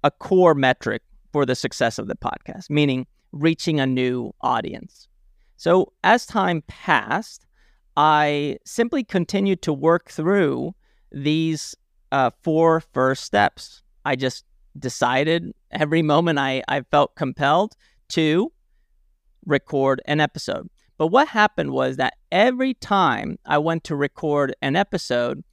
a 0.05 0.11
core 0.11 0.55
metric 0.55 1.03
for 1.33 1.45
the 1.47 1.55
success 1.55 1.99
of 1.99 2.07
the 2.07 2.15
podcast, 2.15 2.71
meaning 2.71 3.07
reaching 3.33 3.81
a 3.81 3.87
new 3.87 4.33
audience. 4.43 5.09
So 5.57 5.93
as 6.05 6.27
time 6.27 6.63
passed, 6.69 7.47
I 7.97 8.59
simply 8.67 9.03
continued 9.03 9.63
to 9.63 9.73
work 9.73 10.11
through 10.11 10.75
these 11.11 11.75
uh, 12.13 12.31
four 12.43 12.83
first 12.93 13.25
steps. 13.25 13.83
I 14.05 14.17
just 14.17 14.45
decided 14.79 15.55
every 15.71 16.03
moment 16.03 16.39
I, 16.39 16.63
I 16.69 16.83
felt 16.83 17.17
compelled 17.17 17.75
to 18.11 18.53
record 19.47 20.03
an 20.05 20.21
episode. 20.21 20.69
But 20.99 21.09
what 21.09 21.29
happened 21.29 21.73
was 21.73 21.97
that 21.97 22.15
every 22.33 22.75
time 22.75 23.39
I 23.45 23.59
went 23.59 23.85
to 23.85 23.97
record 23.97 24.55
an 24.63 24.77
episode, 24.77 25.45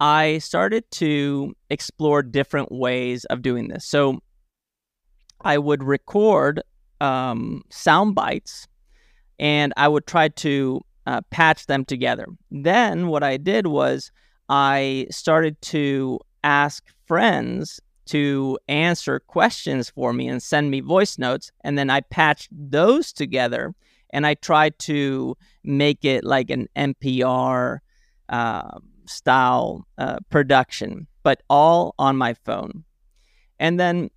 I 0.00 0.38
started 0.38 0.90
to 0.92 1.54
explore 1.70 2.22
different 2.22 2.72
ways 2.72 3.24
of 3.26 3.42
doing 3.42 3.68
this. 3.68 3.84
So 3.84 4.20
I 5.42 5.58
would 5.58 5.82
record 5.82 6.62
um, 7.00 7.62
sound 7.70 8.14
bites 8.14 8.66
and 9.38 9.72
I 9.76 9.88
would 9.88 10.06
try 10.06 10.28
to 10.28 10.80
uh, 11.06 11.20
patch 11.30 11.66
them 11.66 11.84
together. 11.84 12.26
Then 12.50 13.08
what 13.08 13.22
I 13.22 13.36
did 13.36 13.66
was 13.66 14.10
I 14.48 15.06
started 15.10 15.60
to 15.62 16.20
ask 16.42 16.84
friends 17.06 17.80
to 18.06 18.58
answer 18.68 19.20
questions 19.20 19.90
for 19.90 20.12
me 20.12 20.28
and 20.28 20.42
send 20.42 20.70
me 20.70 20.80
voice 20.80 21.18
notes. 21.18 21.50
And 21.64 21.76
then 21.76 21.90
I 21.90 22.00
patched 22.02 22.48
those 22.52 23.12
together 23.12 23.74
and 24.10 24.26
I 24.26 24.34
tried 24.34 24.78
to 24.80 25.36
make 25.64 26.04
it 26.04 26.24
like 26.24 26.50
an 26.50 26.68
NPR 26.76 27.78
uh, 28.28 28.78
style 29.06 29.86
uh, 29.98 30.18
production, 30.30 31.06
but 31.22 31.42
all 31.48 31.94
on 31.98 32.16
my 32.16 32.34
phone. 32.34 32.84
And 33.58 33.80
then 33.80 34.10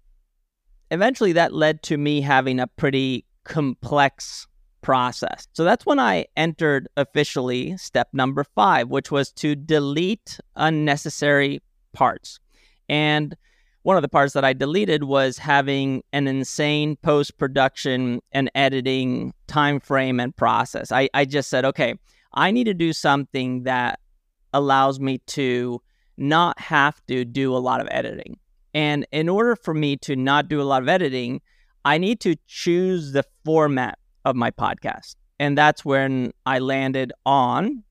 eventually 0.91 1.33
that 1.33 1.53
led 1.53 1.83
to 1.83 1.97
me 1.97 2.21
having 2.21 2.59
a 2.59 2.67
pretty 2.67 3.25
complex 3.43 4.47
process. 4.81 5.47
So 5.53 5.63
that's 5.63 5.85
when 5.85 5.99
I 5.99 6.25
entered 6.37 6.87
officially 6.95 7.77
step 7.77 8.09
number 8.13 8.43
five, 8.43 8.89
which 8.89 9.11
was 9.11 9.31
to 9.33 9.55
delete 9.55 10.39
unnecessary 10.55 11.61
parts. 11.93 12.39
And 12.87 13.35
one 13.83 13.95
of 13.95 14.01
the 14.01 14.09
parts 14.09 14.33
that 14.33 14.43
I 14.43 14.53
deleted 14.53 15.05
was 15.05 15.37
having 15.37 16.03
an 16.11 16.27
insane 16.27 16.97
post 16.97 17.37
production 17.37 18.21
and 18.31 18.51
editing 18.53 19.33
time 19.47 19.79
frame 19.79 20.19
and 20.19 20.35
process. 20.35 20.91
I, 20.91 21.09
I 21.13 21.25
just 21.25 21.49
said, 21.49 21.65
okay, 21.65 21.95
I 22.33 22.51
need 22.51 22.65
to 22.65 22.73
do 22.73 22.93
something 22.93 23.63
that 23.63 23.99
allows 24.53 24.99
me 24.99 25.19
to 25.27 25.81
not 26.17 26.59
have 26.59 27.03
to 27.07 27.23
do 27.23 27.55
a 27.55 27.57
lot 27.57 27.79
of 27.79 27.87
editing. 27.89 28.37
And 28.73 29.07
in 29.11 29.29
order 29.29 29.55
for 29.55 29.73
me 29.73 29.95
to 29.97 30.15
not 30.15 30.47
do 30.47 30.61
a 30.61 30.63
lot 30.63 30.81
of 30.81 30.89
editing, 30.89 31.41
I 31.85 31.97
need 31.97 32.19
to 32.21 32.35
choose 32.47 33.13
the 33.13 33.23
format 33.45 33.97
of 34.25 34.35
my 34.35 34.51
podcast. 34.51 35.15
And 35.39 35.57
that's 35.57 35.85
when 35.85 36.33
I 36.45 36.59
landed 36.59 37.13
on 37.25 37.83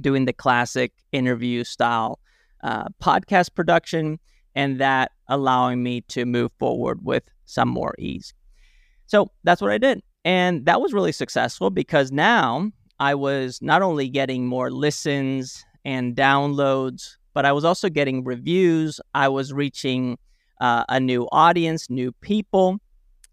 doing 0.00 0.24
the 0.24 0.32
classic 0.32 0.92
interview 1.12 1.64
style 1.64 2.18
uh, 2.62 2.86
podcast 3.00 3.54
production 3.54 4.18
and 4.54 4.80
that 4.80 5.12
allowing 5.28 5.82
me 5.82 6.00
to 6.02 6.24
move 6.24 6.50
forward 6.58 7.04
with 7.04 7.24
some 7.44 7.68
more 7.68 7.94
ease. 7.98 8.34
So 9.06 9.30
that's 9.44 9.60
what 9.60 9.70
I 9.70 9.78
did. 9.78 10.02
And 10.24 10.66
that 10.66 10.80
was 10.80 10.92
really 10.92 11.12
successful 11.12 11.70
because 11.70 12.12
now 12.12 12.70
I 13.00 13.14
was 13.14 13.60
not 13.62 13.82
only 13.82 14.08
getting 14.08 14.46
more 14.46 14.70
listens 14.70 15.64
and 15.84 16.16
downloads, 16.16 17.16
but 17.32 17.44
I 17.44 17.52
was 17.52 17.64
also 17.64 17.88
getting 17.88 18.24
reviews. 18.24 19.00
I 19.14 19.28
was 19.28 19.52
reaching 19.52 20.18
uh, 20.60 20.84
a 20.88 20.98
new 21.00 21.28
audience, 21.32 21.88
new 21.88 22.12
people. 22.12 22.78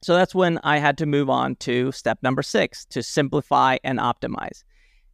So 0.01 0.13
that's 0.13 0.35
when 0.35 0.59
I 0.63 0.77
had 0.77 0.97
to 0.99 1.05
move 1.05 1.29
on 1.29 1.55
to 1.57 1.91
step 1.91 2.19
number 2.21 2.43
six 2.43 2.85
to 2.85 3.01
simplify 3.01 3.77
and 3.83 3.99
optimize. 3.99 4.63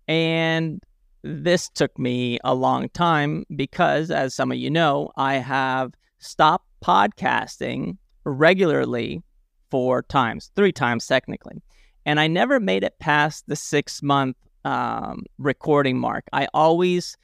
And 0.08 0.84
this 1.24 1.70
took 1.70 1.98
me 2.00 2.40
a 2.44 2.56
long 2.56 2.90
time 2.90 3.46
because, 3.56 4.12
as 4.12 4.34
some 4.34 4.52
of 4.52 4.58
you 4.58 4.70
know, 4.70 5.12
I 5.18 5.36
have 5.36 5.94
stopped 6.20 6.68
podcasting 6.84 7.98
regularly 8.24 9.22
four 9.70 10.04
times, 10.04 10.52
three 10.56 10.72
times 10.72 11.06
technically. 11.06 11.62
And 12.06 12.20
I 12.20 12.28
never 12.28 12.60
made 12.60 12.84
it 12.84 12.98
past 13.00 13.46
the 13.48 13.56
six 13.56 14.02
month 14.02 14.36
um, 14.66 15.24
recording 15.38 15.98
mark. 15.98 16.26
I 16.34 16.48
always 16.54 17.18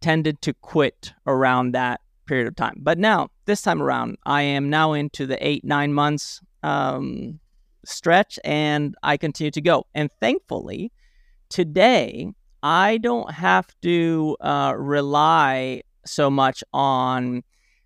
tended 0.00 0.40
to 0.42 0.54
quit 0.54 1.12
around 1.26 1.72
that 1.72 2.00
period 2.26 2.46
of 2.46 2.56
time. 2.56 2.76
But 2.78 2.98
now, 2.98 3.30
this 3.46 3.62
time 3.62 3.82
around, 3.82 4.16
I 4.26 4.42
am 4.42 4.70
now 4.70 4.92
into 4.92 5.26
the 5.26 5.44
eight, 5.46 5.64
nine 5.64 5.92
months 5.92 6.40
um, 6.62 7.40
stretch 7.84 8.38
and 8.44 8.94
I 9.02 9.16
continue 9.16 9.50
to 9.50 9.60
go. 9.60 9.86
And 9.94 10.10
thankfully, 10.20 10.92
today, 11.48 12.32
I 12.62 12.98
don't 12.98 13.30
have 13.30 13.68
to 13.82 14.36
uh, 14.40 14.74
rely 14.76 15.82
so 16.04 16.30
much 16.30 16.64
on 16.72 17.42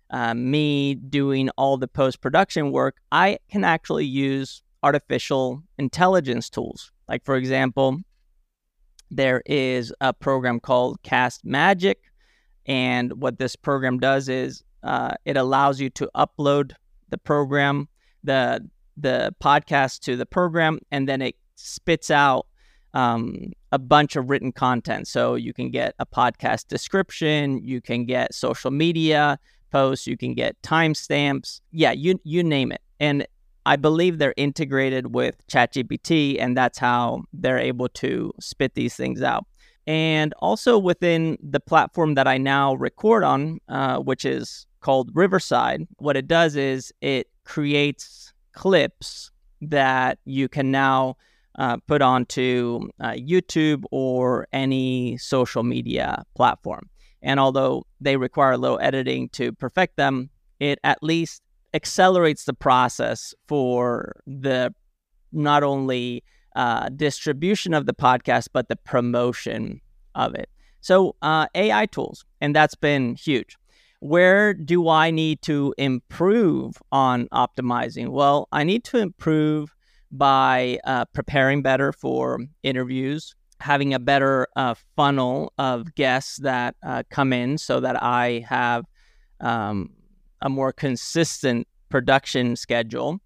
uh, 0.09 0.33
me 0.33 0.95
doing 0.95 1.49
all 1.57 1.77
the 1.77 1.87
post 1.87 2.21
production 2.21 2.71
work. 2.71 2.97
I 3.11 3.39
can 3.49 3.63
actually 3.63 4.05
use 4.05 4.61
artificial 4.81 5.63
intelligence 5.77 6.49
tools. 6.49 6.91
Like, 7.07 7.23
for 7.25 7.35
example, 7.35 7.99
there 9.09 9.41
is 9.45 9.93
a 10.01 10.13
program 10.13 10.59
called 10.59 11.01
Castmagic. 11.03 11.95
And 12.65 13.21
what 13.21 13.39
this 13.39 13.55
program 13.55 13.99
does 13.99 14.29
is 14.29 14.63
uh, 14.83 15.13
it 15.25 15.37
allows 15.37 15.79
you 15.79 15.89
to 15.91 16.09
upload 16.15 16.73
the 17.09 17.17
program, 17.17 17.87
the 18.23 18.67
the 18.95 19.33
podcast 19.43 20.01
to 20.01 20.15
the 20.15 20.25
program, 20.25 20.79
and 20.91 21.09
then 21.09 21.21
it 21.21 21.35
spits 21.55 22.11
out 22.11 22.45
um, 22.93 23.51
a 23.71 23.79
bunch 23.79 24.15
of 24.15 24.29
written 24.29 24.51
content. 24.51 25.07
So 25.07 25.35
you 25.35 25.53
can 25.53 25.71
get 25.71 25.95
a 25.99 26.05
podcast 26.05 26.67
description, 26.67 27.59
you 27.63 27.81
can 27.81 28.05
get 28.05 28.33
social 28.33 28.71
media 28.71 29.39
posts, 29.71 30.07
you 30.07 30.17
can 30.17 30.33
get 30.33 30.61
timestamps. 30.61 31.61
Yeah, 31.71 31.91
you 31.91 32.19
you 32.23 32.43
name 32.43 32.71
it. 32.71 32.81
And 32.99 33.25
I 33.65 33.75
believe 33.77 34.17
they're 34.17 34.33
integrated 34.37 35.13
with 35.13 35.45
ChatGPT, 35.47 36.37
and 36.39 36.55
that's 36.55 36.77
how 36.77 37.23
they're 37.33 37.57
able 37.57 37.89
to 37.89 38.33
spit 38.39 38.75
these 38.75 38.95
things 38.95 39.21
out. 39.21 39.45
And 39.87 40.33
also 40.39 40.77
within 40.77 41.37
the 41.41 41.59
platform 41.59 42.15
that 42.15 42.27
I 42.27 42.37
now 42.37 42.75
record 42.75 43.23
on, 43.23 43.59
uh, 43.69 43.99
which 43.99 44.25
is 44.25 44.65
called 44.81 45.11
Riverside, 45.13 45.87
what 45.97 46.15
it 46.17 46.27
does 46.27 46.55
is 46.55 46.93
it 47.01 47.27
creates 47.43 48.33
clips 48.53 49.31
that 49.61 50.19
you 50.25 50.47
can 50.47 50.71
now 50.71 51.15
uh, 51.57 51.77
put 51.87 52.01
onto 52.01 52.89
uh, 52.99 53.11
YouTube 53.11 53.83
or 53.91 54.47
any 54.53 55.17
social 55.17 55.63
media 55.63 56.23
platform. 56.35 56.89
And 57.21 57.39
although 57.39 57.85
they 58.01 58.17
require 58.17 58.53
a 58.53 58.57
little 58.57 58.79
editing 58.81 59.29
to 59.29 59.53
perfect 59.53 59.97
them, 59.97 60.29
it 60.59 60.79
at 60.83 61.01
least 61.01 61.41
accelerates 61.73 62.45
the 62.45 62.53
process 62.53 63.33
for 63.47 64.21
the 64.27 64.73
not 65.31 65.63
only 65.63 66.23
uh, 66.55 66.89
distribution 66.89 67.73
of 67.73 67.85
the 67.85 67.93
podcast, 67.93 68.47
but 68.53 68.69
the 68.69 68.75
promotion 68.75 69.81
of 70.15 70.35
it. 70.35 70.49
So, 70.81 71.15
uh, 71.21 71.47
AI 71.55 71.85
tools, 71.87 72.25
and 72.41 72.55
that's 72.55 72.75
been 72.75 73.15
huge. 73.15 73.57
Where 74.01 74.53
do 74.53 74.89
I 74.89 75.11
need 75.11 75.41
to 75.43 75.73
improve 75.77 76.81
on 76.91 77.27
optimizing? 77.29 78.09
Well, 78.09 78.49
I 78.51 78.65
need 78.65 78.83
to 78.85 78.97
improve 78.97 79.73
by 80.13 80.79
uh, 80.85 81.05
preparing 81.05 81.63
better 81.63 81.91
for 81.91 82.39
interviews, 82.61 83.35
having 83.59 83.93
a 83.93 83.99
better 83.99 84.47
uh, 84.55 84.75
funnel 84.95 85.51
of 85.57 85.93
guests 85.95 86.37
that 86.37 86.75
uh, 86.85 87.01
come 87.09 87.33
in 87.33 87.57
so 87.57 87.79
that 87.79 88.01
I 88.01 88.45
have 88.47 88.85
um, 89.39 89.89
a 90.41 90.49
more 90.49 90.71
consistent 90.71 91.67
production 91.89 92.55
schedule. 92.55 93.19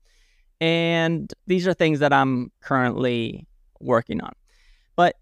And 0.62 1.32
these 1.46 1.68
are 1.68 1.74
things 1.74 2.00
that 2.00 2.14
I'm 2.14 2.52
currently 2.62 3.46
working 3.82 4.22
on. 4.22 4.32
But 4.96 5.16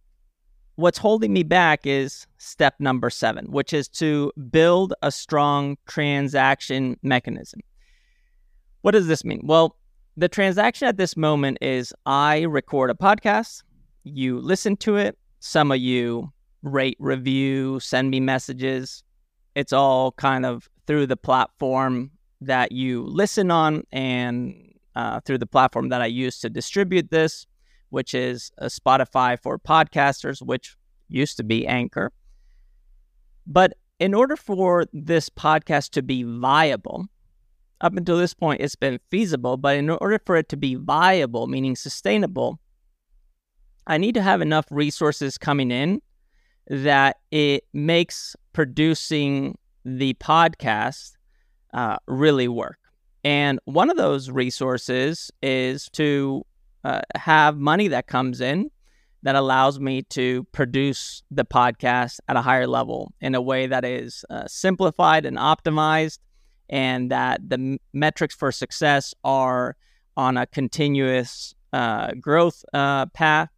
what's 0.76 1.00
holding 1.00 1.34
me 1.34 1.44
back 1.44 1.88
is 1.88 2.28
step 2.38 2.76
number 2.80 3.10
seven, 3.10 3.48
which 3.52 3.74
is 3.74 3.88
to 3.88 4.32
build 4.52 4.94
a 5.02 5.12
strong 5.12 5.78
transaction 5.88 6.98
mechanism. 7.02 7.62
What 8.82 8.92
does 8.92 9.08
this 9.08 9.26
mean? 9.26 9.42
Well, 9.44 9.78
the 10.18 10.30
transaction 10.30 10.88
at 10.88 10.98
this 10.98 11.18
moment 11.18 11.58
is 11.62 11.94
I 12.06 12.44
record 12.44 12.90
a 12.90 12.94
podcast, 12.94 13.64
you 14.04 14.40
listen 14.40 14.78
to 14.78 14.96
it, 14.96 15.18
some 15.40 15.72
of 15.72 15.80
you 15.80 16.32
rate, 16.64 16.98
review, 17.00 17.80
send 17.80 18.10
me 18.10 18.20
messages. 18.20 19.04
It's 19.56 19.74
all 19.74 20.14
kind 20.14 20.46
of 20.46 20.70
through 20.88 21.08
the 21.08 21.18
platform 21.18 22.12
that 22.42 22.72
you 22.72 23.04
listen 23.04 23.52
on 23.52 23.84
and 23.92 24.56
uh, 24.96 25.20
through 25.22 25.40
the 25.40 25.46
platform 25.46 25.90
that 25.90 26.02
I 26.02 26.06
use 26.06 26.40
to 26.40 26.50
distribute 26.50 27.12
this, 27.12 27.46
which 27.90 28.14
is 28.14 28.52
a 28.58 28.68
Spotify 28.68 29.38
for 29.42 29.60
podcasters, 29.60 30.42
which 30.42 30.76
used 31.10 31.38
to 31.38 31.44
be 31.44 31.68
Anchor. 31.68 32.12
But 33.46 33.74
in 34.00 34.14
order 34.14 34.36
for 34.36 34.86
this 34.94 35.30
podcast 35.30 35.92
to 35.92 36.02
be 36.02 36.24
viable, 36.24 37.06
up 37.82 37.96
until 37.96 38.18
this 38.18 38.34
point, 38.34 38.62
it's 38.62 38.76
been 38.76 39.00
feasible, 39.10 39.58
but 39.58 39.76
in 39.78 39.90
order 39.90 40.20
for 40.26 40.36
it 40.36 40.50
to 40.50 40.58
be 40.58 40.76
viable, 40.76 41.48
meaning 41.48 41.76
sustainable, 41.76 42.60
I 43.88 43.98
need 43.98 44.16
to 44.16 44.22
have 44.22 44.42
enough 44.42 44.66
resources 44.72 45.38
coming 45.38 45.72
in 45.72 46.02
that 46.68 47.18
it 47.32 47.66
makes 47.74 48.36
producing 48.54 49.58
the 49.84 50.16
podcast 50.16 51.14
uh, 51.74 51.98
really 52.08 52.48
work. 52.48 52.80
And 53.24 53.60
one 53.66 53.90
of 53.90 53.98
those 53.98 54.30
resources 54.30 55.32
is 55.42 55.90
to 55.94 56.46
uh, 56.84 57.02
have 57.16 57.58
money 57.58 57.88
that 57.90 58.08
comes 58.08 58.42
in 58.42 58.70
that 59.24 59.36
allows 59.36 59.80
me 59.80 60.04
to 60.04 60.44
produce 60.52 61.24
the 61.32 61.46
podcast 61.46 62.20
at 62.28 62.36
a 62.36 62.42
higher 62.42 62.68
level 62.68 63.12
in 63.22 63.34
a 63.34 63.42
way 63.42 63.66
that 63.66 63.84
is 63.84 64.24
uh, 64.30 64.44
simplified 64.48 65.26
and 65.26 65.38
optimized, 65.38 66.20
and 66.70 67.12
that 67.12 67.48
the 67.48 67.80
metrics 67.94 68.36
for 68.36 68.52
success 68.52 69.14
are 69.24 69.76
on 70.18 70.38
a 70.38 70.46
continuous 70.48 71.54
uh, 71.74 72.12
growth 72.14 72.64
uh, 72.74 73.06
path. 73.08 73.50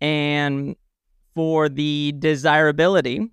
And 0.00 0.76
for 1.34 1.68
the 1.68 2.14
desirability 2.18 3.30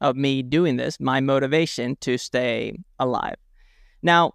of 0.00 0.16
me 0.16 0.42
doing 0.42 0.76
this, 0.76 0.98
my 1.00 1.20
motivation 1.20 1.96
to 1.96 2.18
stay 2.18 2.78
alive. 2.98 3.36
Now, 4.02 4.34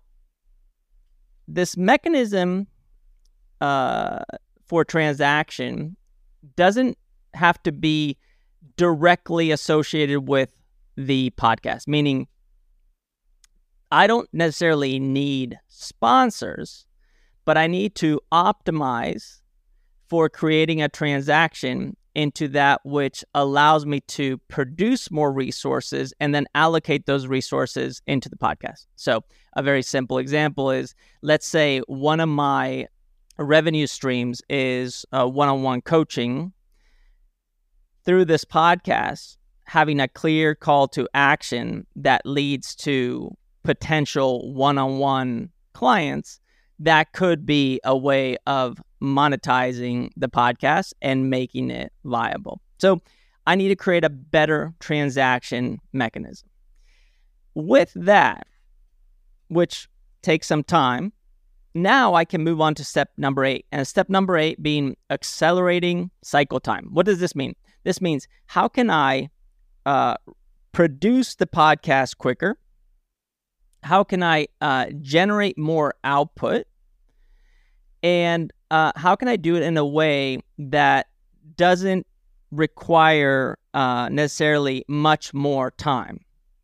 this 1.47 1.77
mechanism 1.77 2.67
uh, 3.61 4.19
for 4.65 4.83
transaction 4.83 5.95
doesn't 6.55 6.97
have 7.33 7.61
to 7.63 7.71
be 7.71 8.17
directly 8.75 9.51
associated 9.51 10.27
with 10.27 10.49
the 10.95 11.31
podcast, 11.31 11.87
meaning 11.87 12.27
I 13.91 14.07
don't 14.07 14.27
necessarily 14.33 14.99
need 14.99 15.57
sponsors, 15.67 16.85
but 17.45 17.57
I 17.57 17.67
need 17.67 17.95
to 17.95 18.19
optimize 18.31 19.41
for 20.07 20.29
creating 20.29 20.81
a 20.81 20.89
transaction 20.89 21.95
into 22.15 22.47
that 22.47 22.81
which 22.83 23.23
allows 23.35 23.85
me 23.85 23.99
to 24.01 24.39
produce 24.47 25.11
more 25.11 25.31
resources 25.31 26.13
and 26.19 26.33
then 26.33 26.47
allocate 26.55 27.05
those 27.05 27.27
resources 27.27 28.01
into 28.07 28.27
the 28.27 28.35
podcast. 28.35 28.87
So, 28.95 29.23
a 29.55 29.61
very 29.61 29.83
simple 29.83 30.17
example 30.17 30.71
is 30.71 30.95
let's 31.21 31.45
say 31.45 31.79
one 31.87 32.19
of 32.19 32.27
my 32.27 32.87
revenue 33.37 33.85
streams 33.85 34.41
is 34.49 35.05
one 35.11 35.47
on 35.47 35.61
one 35.61 35.81
coaching. 35.81 36.53
Through 38.03 38.25
this 38.25 38.45
podcast, 38.45 39.37
having 39.65 39.99
a 39.99 40.07
clear 40.07 40.55
call 40.55 40.87
to 40.89 41.07
action 41.13 41.85
that 41.97 42.21
leads 42.25 42.73
to 42.77 43.35
potential 43.67 44.53
one 44.53 44.77
on 44.77 44.97
one 44.97 45.49
clients, 45.73 46.39
that 46.79 47.11
could 47.11 47.45
be 47.45 47.81
a 47.83 47.97
way 47.97 48.37
of 48.47 48.81
monetizing 49.03 50.09
the 50.15 50.29
podcast 50.29 50.93
and 51.01 51.29
making 51.29 51.69
it 51.69 51.91
viable. 52.05 52.61
So 52.79 53.01
I 53.45 53.55
need 53.55 53.67
to 53.67 53.75
create 53.75 54.05
a 54.05 54.09
better 54.09 54.73
transaction 54.79 55.79
mechanism. 55.91 56.47
With 57.55 57.91
that, 57.93 58.47
which 59.49 59.89
takes 60.21 60.47
some 60.47 60.63
time, 60.63 61.11
now 61.73 62.13
I 62.13 62.23
can 62.23 62.45
move 62.45 62.61
on 62.61 62.73
to 62.75 62.85
step 62.85 63.09
number 63.17 63.43
eight. 63.43 63.65
And 63.73 63.85
step 63.85 64.07
number 64.07 64.37
eight 64.37 64.63
being 64.63 64.95
accelerating 65.09 66.09
cycle 66.23 66.61
time. 66.61 66.87
What 66.93 67.05
does 67.05 67.19
this 67.19 67.35
mean? 67.35 67.53
This 67.83 67.99
means 67.99 68.29
how 68.45 68.69
can 68.69 68.89
I 68.89 69.29
uh, 69.85 70.15
produce 70.71 71.35
the 71.35 71.47
podcast 71.47 72.17
quicker? 72.17 72.57
How 73.87 74.03
can 74.03 74.21
I 74.21 74.47
uh, 74.59 74.87
generate 75.01 75.57
more 75.57 75.95
output? 76.03 76.67
And 78.03 78.51
uh, 78.69 78.91
how 78.97 79.15
can 79.15 79.29
I 79.29 79.37
do 79.37 79.55
it 79.55 79.63
in 79.63 79.77
a 79.77 79.85
way 79.85 80.39
that 80.57 81.07
doesn't 81.55 82.05
require 82.51 83.57
uh, 83.73 84.09
necessarily 84.09 84.83
much 84.89 85.33
more 85.33 85.71
time? 85.71 86.19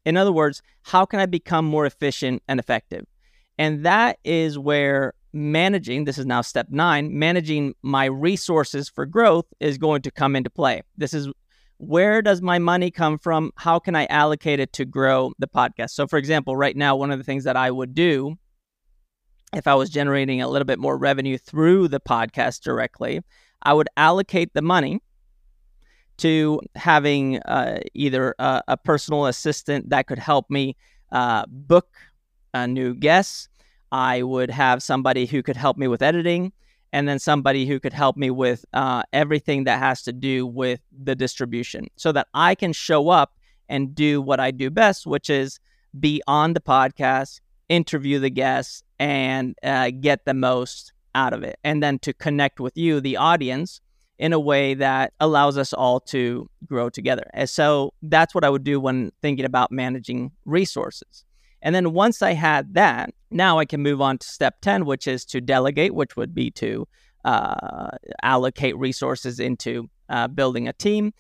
In 0.06 0.18
other 0.18 0.34
words, 0.34 0.62
how 0.82 1.06
can 1.06 1.22
I 1.22 1.26
become 1.26 1.64
more 1.64 1.86
efficient 1.86 2.44
and 2.50 2.60
effective? 2.60 3.06
And 3.58 3.86
that 3.86 4.20
is 4.26 4.60
where 4.60 5.14
managing, 5.32 6.04
this 6.04 6.18
is 6.18 6.26
now 6.26 6.42
step 6.42 6.68
nine, 6.72 7.18
managing 7.18 7.74
my 7.84 8.04
resources 8.04 8.90
for 8.90 9.06
growth 9.06 9.46
is 9.62 9.78
going 9.78 10.02
to 10.02 10.12
come 10.12 10.36
into 10.36 10.50
play. 10.50 10.82
This 10.98 11.14
is 11.14 11.30
where 11.78 12.22
does 12.22 12.42
my 12.42 12.60
money 12.60 12.92
come 12.92 13.18
from? 13.18 13.52
How 13.56 13.80
can 13.80 13.96
I 13.96 14.06
allocate 14.06 14.60
it 14.60 14.74
to 14.74 14.86
grow 14.86 15.34
the 15.40 15.48
podcast? 15.48 15.92
So, 15.92 16.08
for 16.08 16.18
example, 16.18 16.56
right 16.56 16.76
now, 16.76 16.96
one 16.96 17.12
of 17.12 17.18
the 17.18 17.24
things 17.24 17.44
that 17.44 17.58
I 17.58 17.72
would 17.72 17.94
do 17.94 18.38
if 19.54 19.68
I 19.68 19.76
was 19.76 19.90
generating 19.90 20.42
a 20.42 20.48
little 20.48 20.66
bit 20.66 20.80
more 20.80 20.98
revenue 20.98 21.38
through 21.38 21.88
the 21.88 22.00
podcast 22.00 22.62
directly, 22.62 23.22
I 23.62 23.74
would 23.74 23.88
allocate 23.98 24.54
the 24.54 24.62
money 24.62 25.00
to 26.18 26.60
having 26.76 27.40
uh, 27.40 27.80
either 27.94 28.36
a, 28.40 28.62
a, 28.70 28.78
personal 28.78 29.26
assistant 29.26 29.90
that 29.90 30.08
could 30.08 30.20
help 30.20 30.50
me 30.50 30.76
uh, 31.12 31.46
book 31.48 31.88
a 32.54 32.68
new 32.68 32.94
guest. 32.94 33.50
I 33.92 34.22
would 34.22 34.52
have 34.52 34.84
somebody 34.84 35.26
who 35.26 35.42
could 35.42 35.58
help 35.58 35.78
me 35.78 35.88
with 35.88 36.02
editing, 36.02 36.52
and 36.94 37.08
then 37.08 37.18
somebody 37.18 37.66
who 37.66 37.80
could 37.80 37.92
help 37.92 38.16
me 38.16 38.30
with 38.30 38.64
uh, 38.74 39.02
everything 39.12 39.64
that 39.64 39.80
has 39.80 40.04
to 40.04 40.14
do 40.14 40.46
with 40.46 40.80
the 40.92 41.16
distribution 41.16 41.88
so 41.96 42.12
that 42.12 42.28
I 42.36 42.54
can 42.54 42.72
show 42.72 43.10
up 43.10 43.34
and 43.68 43.96
do 43.96 44.22
what 44.22 44.40
I 44.40 44.52
do 44.52 44.70
best, 44.70 45.08
which 45.08 45.30
is 45.30 45.60
be 46.00 46.22
on 46.28 46.54
the 46.54 46.62
podcast, 46.62 47.42
interview 47.68 48.20
the 48.20 48.30
guests, 48.30 48.84
and 49.00 49.56
uh, 49.64 49.90
get 49.90 50.26
the 50.26 50.36
most 50.36 50.94
out 51.16 51.34
of 51.34 51.44
it. 51.44 51.58
And 51.64 51.82
then 51.82 51.98
to 52.00 52.14
connect 52.14 52.60
with 52.60 52.78
you, 52.78 53.02
the 53.02 53.18
audience, 53.18 53.82
in 54.20 54.32
a 54.32 54.40
way 54.40 54.76
that 54.76 55.14
allows 55.20 55.58
us 55.58 55.74
all 55.74 56.00
to 56.00 56.48
grow 56.68 56.90
together. 56.90 57.26
And 57.34 57.50
so 57.50 57.94
that's 58.04 58.36
what 58.36 58.44
I 58.44 58.50
would 58.50 58.64
do 58.64 58.80
when 58.80 59.12
thinking 59.24 59.46
about 59.46 59.72
managing 59.72 60.32
resources. 60.46 61.26
And 61.64 61.74
then 61.74 61.94
once 61.94 62.22
I 62.22 62.34
had 62.34 62.74
that, 62.76 63.14
now 63.32 63.58
I 63.58 63.66
can 63.66 63.82
move 63.82 64.02
on 64.02 64.18
to 64.20 64.28
step 64.28 64.62
10, 64.62 64.86
which 64.86 65.08
is 65.08 65.26
to 65.26 65.42
delegate, 65.42 65.96
which 65.96 66.16
would 66.18 66.36
be 66.36 66.52
to 66.52 66.88
uh, 67.24 67.90
allocate 68.22 68.78
resources 68.78 69.40
into 69.40 69.90
uh, 70.10 70.28
building 70.28 70.68
a 70.68 70.74
team. 70.74 71.14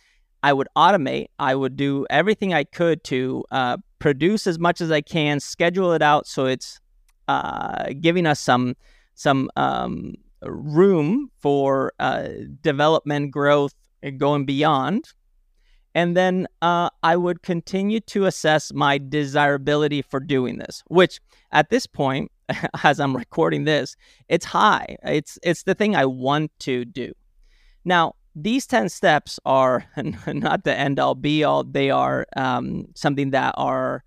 I 0.44 0.52
would 0.52 0.68
automate. 0.76 1.28
I 1.40 1.56
would 1.56 1.78
do 1.78 2.06
everything 2.10 2.54
I 2.54 2.66
could 2.66 3.06
to 3.06 3.46
uh, 3.52 3.78
produce 4.00 4.46
as 4.46 4.60
much 4.60 4.82
as 4.82 4.92
I 4.92 5.00
can, 5.00 5.40
schedule 5.40 5.94
it 5.94 6.02
out 6.02 6.28
so 6.28 6.46
it's 6.46 6.82
uh, 7.30 7.94
giving 8.02 8.26
us 8.26 8.42
some 8.42 8.76
some 9.16 9.50
um, 9.56 10.16
room 10.42 11.30
for 11.40 11.94
uh, 12.00 12.28
development, 12.62 13.32
growth, 13.32 13.74
going 14.18 14.46
beyond. 14.46 15.06
And 15.96 16.18
then 16.18 16.48
uh, 16.62 16.90
I 17.04 17.16
would 17.16 17.44
continue 17.44 18.00
to 18.02 18.26
assess 18.26 18.74
my 18.74 18.98
desirability 18.98 20.02
for 20.02 20.20
doing 20.20 20.58
this, 20.58 20.84
which 20.88 21.20
at 21.52 21.70
this 21.70 21.86
point, 21.86 22.32
as 22.84 23.00
I'm 23.00 23.16
recording 23.16 23.66
this, 23.66 23.96
it's 24.28 24.46
high. 24.46 24.98
It's 25.04 25.38
it's 25.44 25.64
the 25.64 25.76
thing 25.76 25.96
I 25.96 26.06
want 26.06 26.52
to 26.60 26.84
do. 26.86 27.14
Now, 27.86 28.16
these 28.36 28.66
10 28.66 28.90
steps 28.90 29.40
are 29.46 29.86
not 30.28 30.64
the 30.64 30.76
end 30.76 31.00
all 31.00 31.16
be 31.16 31.44
all. 31.44 31.64
They 31.64 31.92
are 31.92 32.26
um, 32.36 32.88
something 32.96 33.32
that 33.32 33.54
are 33.58 34.04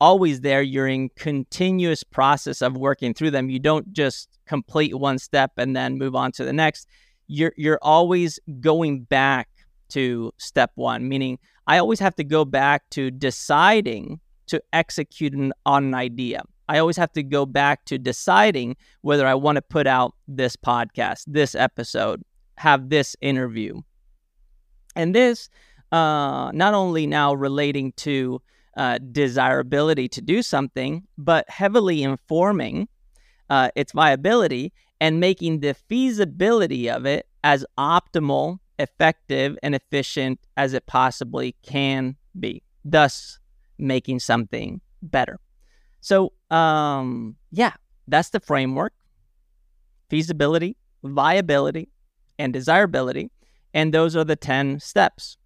always 0.00 0.40
there. 0.40 0.62
You're 0.62 0.88
in 0.88 1.10
continuous 1.10 2.02
process 2.02 2.62
of 2.62 2.76
working 2.76 3.14
through 3.14 3.30
them. 3.30 3.50
You 3.50 3.58
don't 3.58 3.92
just 3.92 4.38
complete 4.46 4.94
one 4.94 5.18
step 5.18 5.52
and 5.56 5.74
then 5.74 5.98
move 5.98 6.14
on 6.14 6.32
to 6.32 6.44
the 6.44 6.52
next. 6.52 6.86
You're 7.28 7.52
you're 7.56 7.78
always 7.80 8.40
going 8.60 9.02
back 9.02 9.48
to 9.90 10.32
step 10.38 10.72
one, 10.74 11.08
meaning 11.08 11.38
I 11.66 11.78
always 11.78 12.00
have 12.00 12.16
to 12.16 12.24
go 12.24 12.44
back 12.44 12.88
to 12.90 13.10
deciding 13.10 14.20
to 14.48 14.62
execute 14.72 15.32
an, 15.32 15.52
on 15.66 15.84
an 15.84 15.94
idea. 15.94 16.42
I 16.68 16.78
always 16.78 16.96
have 16.96 17.12
to 17.12 17.22
go 17.22 17.46
back 17.46 17.84
to 17.86 17.98
deciding 17.98 18.76
whether 19.02 19.26
I 19.26 19.34
want 19.34 19.56
to 19.56 19.62
put 19.62 19.86
out 19.86 20.14
this 20.28 20.56
podcast, 20.56 21.24
this 21.26 21.54
episode, 21.54 22.22
have 22.58 22.90
this 22.90 23.16
interview. 23.20 23.80
And 24.94 25.14
this, 25.14 25.48
uh, 25.92 26.50
not 26.52 26.74
only 26.74 27.06
now 27.06 27.34
relating 27.34 27.92
to 27.92 28.40
uh, 28.76 28.98
desirability 29.10 30.08
to 30.08 30.20
do 30.20 30.42
something, 30.42 31.06
but 31.18 31.48
heavily 31.50 32.02
informing 32.02 32.88
uh, 33.48 33.70
its 33.74 33.92
viability 33.92 34.72
and 35.00 35.18
making 35.18 35.60
the 35.60 35.74
feasibility 35.74 36.88
of 36.88 37.06
it 37.06 37.26
as 37.42 37.64
optimal, 37.78 38.58
effective, 38.80 39.56
and 39.62 39.74
efficient 39.74 40.40
as 40.56 40.74
it 40.74 40.86
possibly 40.86 41.54
can 41.62 42.16
be, 42.38 42.62
thus 42.84 43.38
making 43.78 44.20
something 44.20 44.80
better. 45.02 45.38
So, 46.00 46.32
um, 46.50 47.36
yeah, 47.50 47.72
that's 48.08 48.30
the 48.30 48.40
framework 48.40 48.92
feasibility, 50.10 50.76
viability, 51.04 51.88
and 52.38 52.52
desirability. 52.52 53.30
And 53.72 53.94
those 53.94 54.16
are 54.16 54.24
the 54.24 54.36
10 54.36 54.80
steps. 54.80 55.36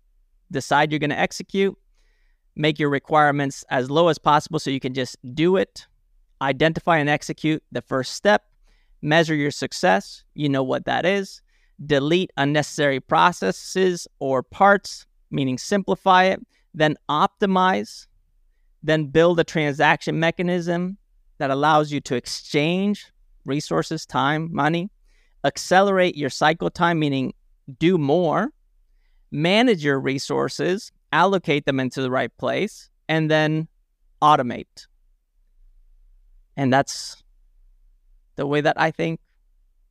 Decide 0.51 0.91
you're 0.91 0.99
going 0.99 1.11
to 1.11 1.19
execute, 1.19 1.77
make 2.57 2.79
your 2.79 2.89
requirements 2.89 3.65
as 3.69 3.91
low 3.91 4.09
as 4.09 4.19
possible 4.19 4.59
so 4.59 4.71
you 4.71 4.81
can 4.81 4.95
just 4.95 5.17
do 5.35 5.57
it. 5.57 5.87
Identify 6.41 6.97
and 6.97 7.11
execute 7.11 7.63
the 7.73 7.83
first 7.83 8.15
step. 8.15 8.45
Measure 9.03 9.35
your 9.35 9.51
success. 9.51 10.25
You 10.35 10.49
know 10.49 10.63
what 10.63 10.87
that 10.87 11.05
is. 11.05 11.43
Delete 11.85 12.31
unnecessary 12.37 13.01
processes 13.01 14.07
or 14.19 14.43
parts, 14.43 15.07
meaning 15.31 15.59
simplify 15.59 16.25
it. 16.25 16.41
Then 16.75 16.97
optimize. 17.09 18.07
Then 18.83 19.07
build 19.07 19.41
a 19.41 19.45
transaction 19.45 20.21
mechanism 20.21 20.99
that 21.39 21.51
allows 21.51 21.91
you 21.91 22.01
to 22.03 22.15
exchange 22.15 23.07
resources, 23.45 24.07
time, 24.07 24.49
money. 24.53 24.91
Accelerate 25.45 26.17
your 26.17 26.31
cycle 26.31 26.71
time, 26.71 26.99
meaning 26.99 27.35
do 27.79 27.99
more. 27.99 28.51
Manage 29.31 29.85
your 29.85 29.99
resources 29.99 30.93
allocate 31.15 31.65
them 31.65 31.79
into 31.79 32.03
the 32.03 32.11
right 32.11 32.37
place, 32.39 32.91
and 33.09 33.31
then 33.31 33.69
automate. 34.21 34.89
And 36.57 36.73
that's 36.73 37.23
the 38.35 38.47
way 38.47 38.61
that 38.61 38.79
I 38.79 38.91
think 38.91 39.21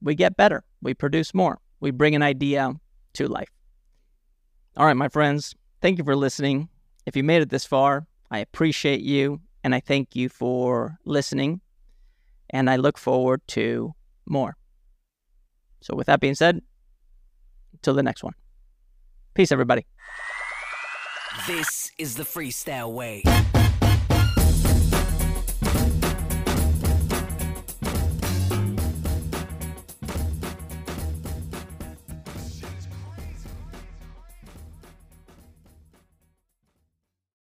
we 0.02 0.16
get 0.16 0.36
better. 0.36 0.66
We 0.82 0.94
produce 0.94 1.34
more. 1.34 1.60
We 1.84 1.92
bring 1.92 2.16
an 2.16 2.24
idea 2.24 2.74
to 3.16 3.28
life. 3.28 3.50
All 4.78 4.86
right, 4.86 4.96
my 4.96 5.10
friends, 5.10 5.54
thank 5.82 5.98
you 5.98 6.06
for 6.06 6.16
listening. 6.16 6.70
If 7.06 7.18
you 7.18 7.26
made 7.26 7.42
it 7.42 7.50
this 7.50 7.66
far, 7.66 8.08
I 8.32 8.40
appreciate 8.40 9.02
you 9.02 9.42
and 9.66 9.76
I 9.76 9.82
thank 9.82 10.16
you 10.16 10.30
for 10.30 10.98
listening. 11.04 11.60
And 12.52 12.70
I 12.70 12.78
look 12.78 12.98
forward 12.98 13.42
to 13.48 13.94
more. 14.26 14.56
So, 15.82 15.94
with 15.94 16.08
that 16.08 16.22
being 16.22 16.36
said, 16.36 16.62
until 17.74 17.96
the 17.96 18.04
next 18.04 18.24
one. 18.24 18.34
Peace, 19.34 19.52
everybody. 19.52 19.86
This 21.48 21.92
is 21.98 22.16
the 22.16 22.24
freestyle 22.24 22.94
way. 22.94 23.24